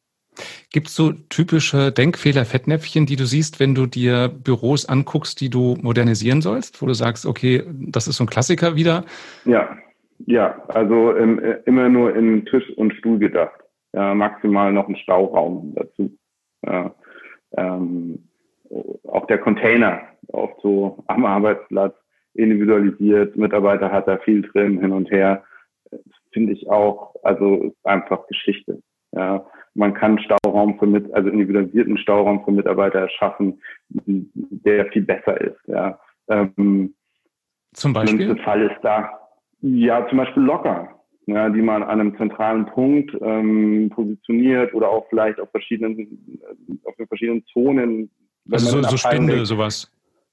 [0.71, 5.49] Gibt es so typische Denkfehler, Fettnäpfchen, die du siehst, wenn du dir Büros anguckst, die
[5.49, 9.05] du modernisieren sollst, wo du sagst, okay, das ist so ein Klassiker wieder?
[9.47, 9.79] Ja,
[10.27, 13.59] ja, also ähm, immer nur in Tisch und Stuhl gedacht.
[13.95, 16.11] Ja, maximal noch ein Stauraum dazu.
[16.67, 16.95] Ja,
[17.57, 18.29] ähm,
[19.05, 21.95] auch der Container oft so am Arbeitsplatz
[22.35, 25.43] individualisiert, Mitarbeiter hat da viel drin, hin und her,
[26.33, 28.83] finde ich auch, also einfach Geschichte.
[29.13, 29.47] Ja,
[29.79, 35.59] man kann Stauraum für mit, also individualisierten Stauraum für Mitarbeiter erschaffen, der viel besser ist.
[35.67, 35.99] Ja,
[36.29, 36.95] ähm,
[37.73, 38.37] zum Beispiel.
[38.39, 39.09] Fall ist da,
[39.61, 40.89] ja, zum Beispiel locker,
[41.27, 46.19] ja, die man an einem zentralen Punkt ähm, positioniert oder auch vielleicht auf verschiedenen,
[46.85, 48.11] auf den verschiedenen Zonen.
[48.51, 49.91] Also so, so Spinde, sowas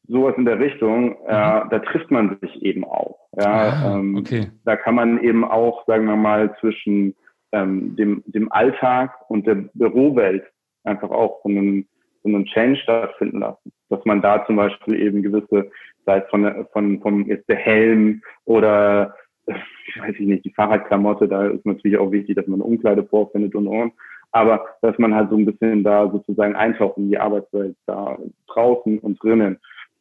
[0.08, 1.16] sowas in der Richtung, mhm.
[1.28, 3.18] äh, da trifft man sich eben auch.
[3.38, 4.52] Ja, ah, ähm, okay.
[4.64, 7.16] Da kann man eben auch, sagen wir mal, zwischen
[7.56, 10.44] ähm, dem, dem Alltag und der Bürowelt
[10.84, 11.88] einfach auch so einen,
[12.24, 13.72] so einen Change stattfinden lassen.
[13.90, 15.72] Dass man da zum Beispiel eben gewisse,
[16.06, 19.16] sei es von, von, von jetzt der Helm oder
[19.48, 23.56] ich weiß nicht, die Fahrradklamotte, da ist natürlich auch wichtig, dass man eine Umkleide vorfindet
[23.56, 23.94] und und.
[24.32, 29.00] Aber dass man halt so ein bisschen da sozusagen eintaucht in die Arbeitswelt, da draußen
[29.00, 29.60] und drinnen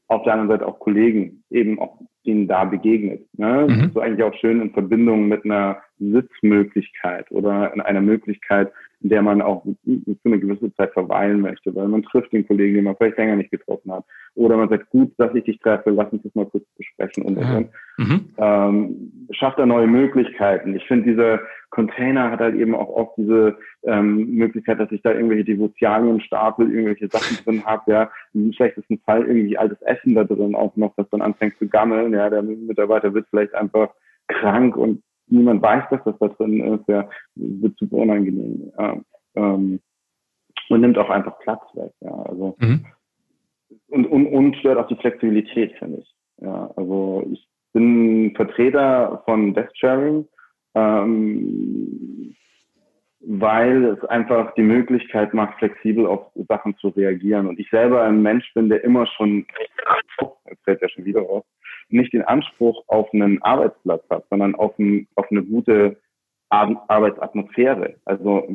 [0.08, 3.26] auf der anderen Seite auch Kollegen eben auch ihnen da begegnet.
[3.36, 3.66] Ne?
[3.68, 3.78] Mhm.
[3.78, 8.72] Das ist eigentlich auch schön in Verbindung mit einer Sitzmöglichkeit oder in einer Möglichkeit,
[9.04, 12.76] in der man auch für eine gewisse Zeit verweilen möchte, weil man trifft den Kollegen,
[12.76, 14.04] den man vielleicht länger nicht getroffen hat.
[14.34, 17.38] Oder man sagt, gut, dass ich dich treffe, lass uns das mal kurz besprechen und,
[17.38, 17.58] ja.
[17.58, 17.68] und.
[17.98, 18.24] Mhm.
[18.38, 20.74] Ähm, schafft da neue Möglichkeiten.
[20.74, 25.12] Ich finde, dieser Container hat halt eben auch oft diese ähm, Möglichkeit, dass ich da
[25.12, 30.24] irgendwelche Devotialien stapel, irgendwelche Sachen drin habe, ja, im schlechtesten Fall irgendwie altes Essen da
[30.24, 33.90] drin auch noch, das dann anfängt zu gammeln, ja, der Mitarbeiter wird vielleicht einfach
[34.28, 38.72] krank und niemand weiß, dass das da drin ist, ja, wird super unangenehm.
[38.78, 38.96] Ja,
[39.36, 39.80] ähm,
[40.68, 41.92] und nimmt auch einfach Platz weg.
[42.00, 42.84] Ja, also mhm.
[43.88, 46.14] und, und, und stört auch die Flexibilität, finde ich.
[46.40, 50.26] Ja, also ich bin Vertreter von Desk Sharing,
[50.74, 52.34] ähm,
[53.20, 57.46] weil es einfach die Möglichkeit macht, flexibel auf Sachen zu reagieren.
[57.46, 59.46] Und ich selber ein Mensch bin, der immer schon,
[60.48, 61.44] jetzt fällt ja schon wieder raus,
[61.88, 65.96] nicht den Anspruch auf einen Arbeitsplatz hat, sondern auf, ein, auf eine gute
[66.50, 67.96] Ar Arbeitsatmosphäre.
[68.04, 68.48] Also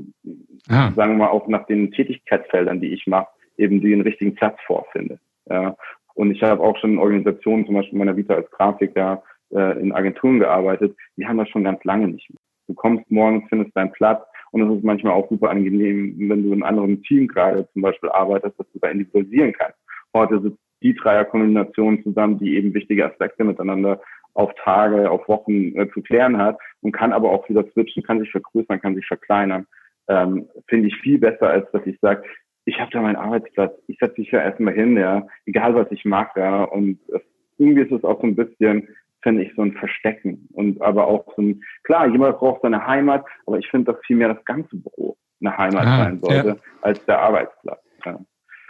[0.69, 0.91] ah.
[0.95, 3.27] sagen wir mal auch nach den Tätigkeitsfeldern, die ich mache,
[3.57, 5.19] eben den richtigen Platz vorfinde.
[5.49, 5.75] Ja.
[6.15, 9.91] Und ich habe auch schon in Organisationen, zum Beispiel meiner Vita als Grafiker, äh, in
[9.91, 12.39] Agenturen gearbeitet, die haben das schon ganz lange nicht mehr.
[12.67, 16.49] Du kommst morgens, findest deinen Platz und es ist manchmal auch super angenehm, wenn du
[16.49, 19.77] in einem anderen Team gerade zum Beispiel arbeitest, dass du da individualisieren kannst.
[20.13, 24.01] Heute sitzt die Dreierkombination zusammen, die eben wichtige Aspekte miteinander
[24.33, 28.19] auf Tage, auf Wochen äh, zu klären hat und kann aber auch wieder switchen, kann
[28.19, 29.65] sich vergrößern, kann sich verkleinern.
[30.07, 32.23] Ähm, Finde ich viel besser, als dass ich sage,
[32.65, 36.05] ich habe da meinen Arbeitsplatz, ich setze mich ja erstmal hin, ja, egal was ich
[36.05, 37.19] mache, ja, und äh,
[37.57, 38.87] irgendwie ist es auch so ein bisschen,
[39.21, 43.25] finde ich, so ein Verstecken und aber auch so ein, klar, jemand braucht seine Heimat,
[43.45, 46.55] aber ich finde, dass vielmehr das ganze Büro eine Heimat ah, sein sollte, ja.
[46.81, 47.81] als der Arbeitsplatz.
[48.05, 48.19] Ja.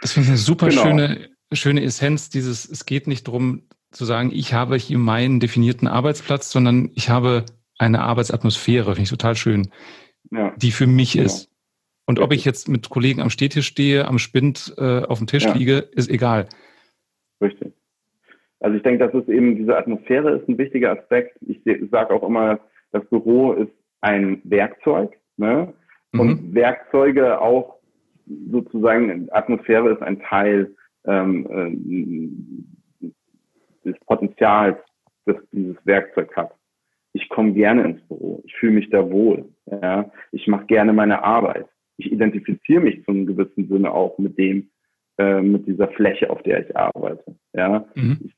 [0.00, 0.82] Das finde ich eine super genau.
[0.82, 5.88] schöne schöne Essenz dieses, es geht nicht darum zu sagen, ich habe hier meinen definierten
[5.88, 7.44] Arbeitsplatz, sondern ich habe
[7.78, 9.70] eine Arbeitsatmosphäre, finde ich total schön,
[10.30, 10.54] ja.
[10.56, 11.24] die für mich ja.
[11.24, 11.50] ist.
[12.06, 15.44] Und ob ich jetzt mit Kollegen am Stehtisch stehe, am Spind äh, auf dem Tisch
[15.44, 15.54] ja.
[15.54, 16.48] liege, ist egal.
[17.40, 17.72] Richtig.
[18.60, 21.38] Also ich denke, das ist eben diese Atmosphäre ist ein wichtiger Aspekt.
[21.46, 22.60] Ich sage auch immer,
[22.92, 23.72] das Büro ist
[24.02, 25.16] ein Werkzeug.
[25.36, 25.72] Ne?
[26.12, 26.54] Und mhm.
[26.54, 27.76] Werkzeuge auch
[28.50, 30.74] sozusagen, Atmosphäre ist ein Teil
[31.04, 31.46] ähm,
[33.00, 33.10] äh,
[33.84, 34.78] des Potenzials,
[35.26, 36.54] das dieses Werkzeug hat.
[37.12, 38.42] Ich komme gerne ins Büro.
[38.44, 39.48] Ich fühle mich da wohl.
[39.66, 40.10] Ja?
[40.32, 41.66] Ich mache gerne meine Arbeit.
[41.96, 44.70] Ich identifiziere mich zum gewissen Sinne auch mit dem,
[45.18, 47.36] äh, mit dieser Fläche, auf der ich arbeite.
[47.52, 47.86] Ja?
[47.94, 48.18] Mhm.
[48.24, 48.34] Ich,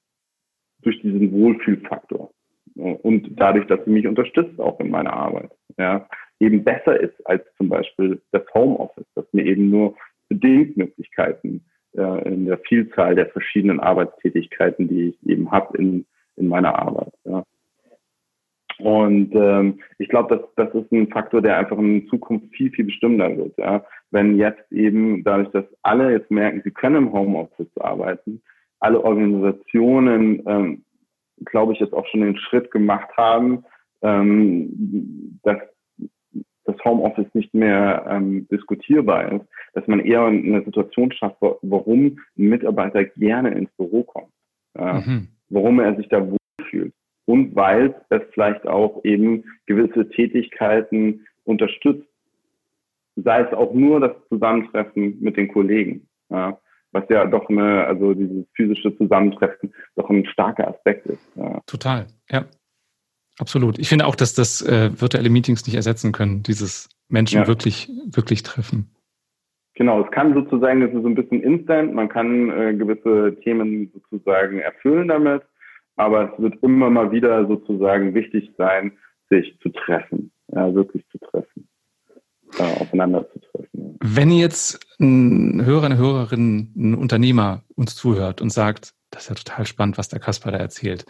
[0.82, 2.32] durch diesen Wohlfühlfaktor.
[2.74, 5.52] Und dadurch, dass sie mich unterstützt auch in meiner Arbeit.
[5.78, 6.08] Ja?
[6.40, 9.94] Eben besser ist als zum Beispiel das Homeoffice, das mir eben nur
[10.28, 11.64] bedingt Möglichkeiten
[11.96, 17.12] äh, in der Vielzahl der verschiedenen Arbeitstätigkeiten, die ich eben habe in, in meiner Arbeit.
[17.24, 17.44] Ja.
[18.78, 22.86] Und ähm, ich glaube, das, das ist ein Faktor, der einfach in Zukunft viel, viel
[22.86, 23.56] bestimmender wird.
[23.58, 23.84] Ja.
[24.10, 28.42] Wenn jetzt eben dadurch, dass alle jetzt merken, sie können im Homeoffice arbeiten,
[28.80, 30.84] alle Organisationen, ähm,
[31.44, 33.64] glaube ich, jetzt auch schon den Schritt gemacht haben,
[34.02, 35.58] ähm, dass
[36.72, 42.48] das Homeoffice nicht mehr ähm, diskutierbar ist, dass man eher eine Situation schafft, warum ein
[42.48, 44.32] Mitarbeiter gerne ins Büro kommt,
[44.78, 45.28] ja, mhm.
[45.48, 46.92] warum er sich da wohlfühlt
[47.26, 52.06] und weil es vielleicht auch eben gewisse Tätigkeiten unterstützt,
[53.16, 56.58] sei es auch nur das Zusammentreffen mit den Kollegen, ja,
[56.92, 61.32] was ja doch eine, also dieses physische Zusammentreffen doch ein starker Aspekt ist.
[61.36, 61.60] Ja.
[61.66, 62.44] Total, ja.
[63.38, 63.78] Absolut.
[63.78, 67.46] Ich finde auch, dass das äh, virtuelle Meetings nicht ersetzen können, dieses Menschen ja.
[67.46, 68.90] wirklich, wirklich treffen.
[69.74, 73.90] Genau, es kann sozusagen, das ist so ein bisschen instant, man kann äh, gewisse Themen
[73.94, 75.42] sozusagen erfüllen damit,
[75.96, 78.92] aber es wird immer mal wieder sozusagen wichtig sein,
[79.30, 81.68] sich zu treffen, ja, wirklich zu treffen,
[82.58, 83.70] äh, aufeinander zu treffen.
[83.72, 83.90] Ja.
[84.00, 89.34] Wenn jetzt ein Hörer, eine Hörerin, ein Unternehmer uns zuhört und sagt, das ist ja
[89.36, 91.06] total spannend, was der Kasper da erzählt,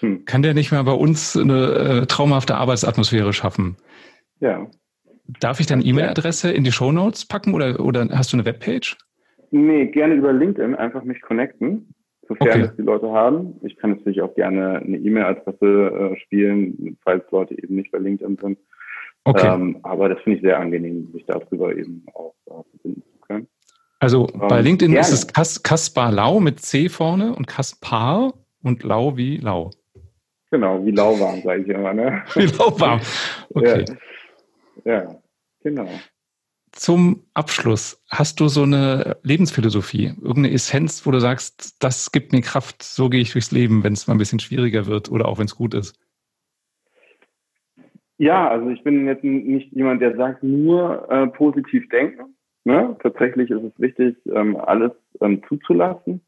[0.00, 0.24] hm.
[0.24, 3.76] kann der nicht mal bei uns eine äh, traumhafte Arbeitsatmosphäre schaffen?
[4.40, 4.66] Ja.
[5.40, 8.96] Darf ich deine E-Mail-Adresse in die Show Notes packen oder, oder hast du eine Webpage?
[9.50, 11.94] Nee, gerne über LinkedIn einfach mich connecten,
[12.26, 12.60] sofern okay.
[12.62, 13.54] es die Leute haben.
[13.62, 18.38] Ich kann natürlich auch gerne eine E-Mail-Adresse äh, spielen, falls Leute eben nicht bei LinkedIn
[18.40, 18.58] sind.
[19.24, 19.46] Okay.
[19.46, 23.48] Ähm, aber das finde ich sehr angenehm, sich darüber eben auch äh, verbinden zu können.
[24.00, 25.06] Also ähm, bei LinkedIn gerne.
[25.06, 28.32] ist es Kas Kaspar Lau mit C vorne und Kaspar
[28.62, 29.70] und Lau wie Lau.
[30.50, 31.92] Genau, wie lauwarm, sage ich immer.
[31.92, 32.22] Ne?
[32.34, 33.00] Wie lauwarm.
[33.54, 33.84] Okay.
[33.86, 33.96] Ja.
[34.84, 35.16] Ja,
[35.62, 35.88] genau.
[36.72, 42.40] Zum Abschluss, hast du so eine Lebensphilosophie, irgendeine Essenz, wo du sagst, das gibt mir
[42.40, 45.38] Kraft, so gehe ich durchs Leben, wenn es mal ein bisschen schwieriger wird oder auch
[45.38, 45.98] wenn es gut ist?
[48.18, 52.36] Ja, also ich bin jetzt nicht jemand, der sagt, nur äh, positiv denken.
[52.64, 52.96] Ne?
[53.02, 56.20] Tatsächlich ist es wichtig, ähm, alles ähm, zuzulassen.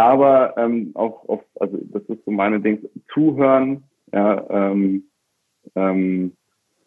[0.00, 2.78] Aber ähm, auch, auf, also das ist so meine Ding,
[3.12, 3.84] zuhören,
[4.14, 5.04] ja, ähm,
[5.74, 6.32] ähm,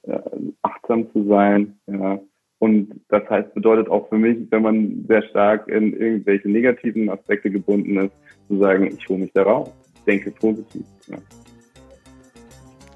[0.02, 0.20] äh,
[0.64, 1.78] achtsam zu sein.
[1.86, 2.20] Ja.
[2.58, 7.52] Und das heißt, bedeutet auch für mich, wenn man sehr stark in irgendwelche negativen Aspekte
[7.52, 8.14] gebunden ist,
[8.48, 9.70] zu sagen, ich hole mich da raus,
[10.08, 10.84] denke positiv.
[11.06, 11.18] Ja.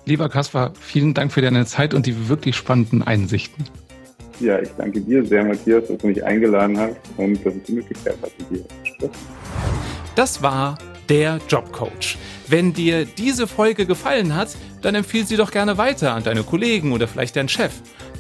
[0.06, 3.66] Lieber Kaspar, vielen Dank für deine Zeit und die wirklich spannenden Einsichten.
[4.40, 7.74] Ja, ich danke dir sehr, Matthias, dass du mich eingeladen hast und dass ich die
[7.74, 9.97] Möglichkeit hatte, dir zu sprechen.
[10.18, 12.18] Das war der Jobcoach.
[12.48, 14.50] Wenn dir diese Folge gefallen hat,
[14.82, 17.72] dann empfiehl sie doch gerne weiter an deine Kollegen oder vielleicht deinen Chef.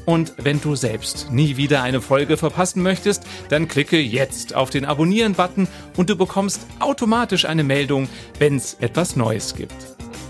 [0.05, 4.85] Und wenn du selbst nie wieder eine Folge verpassen möchtest, dann klicke jetzt auf den
[4.85, 5.67] Abonnieren-Button
[5.97, 9.73] und du bekommst automatisch eine Meldung, wenn es etwas Neues gibt.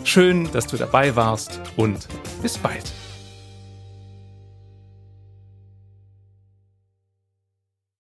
[0.06, 2.08] Schön, dass du dabei warst und
[2.42, 2.86] bis bald.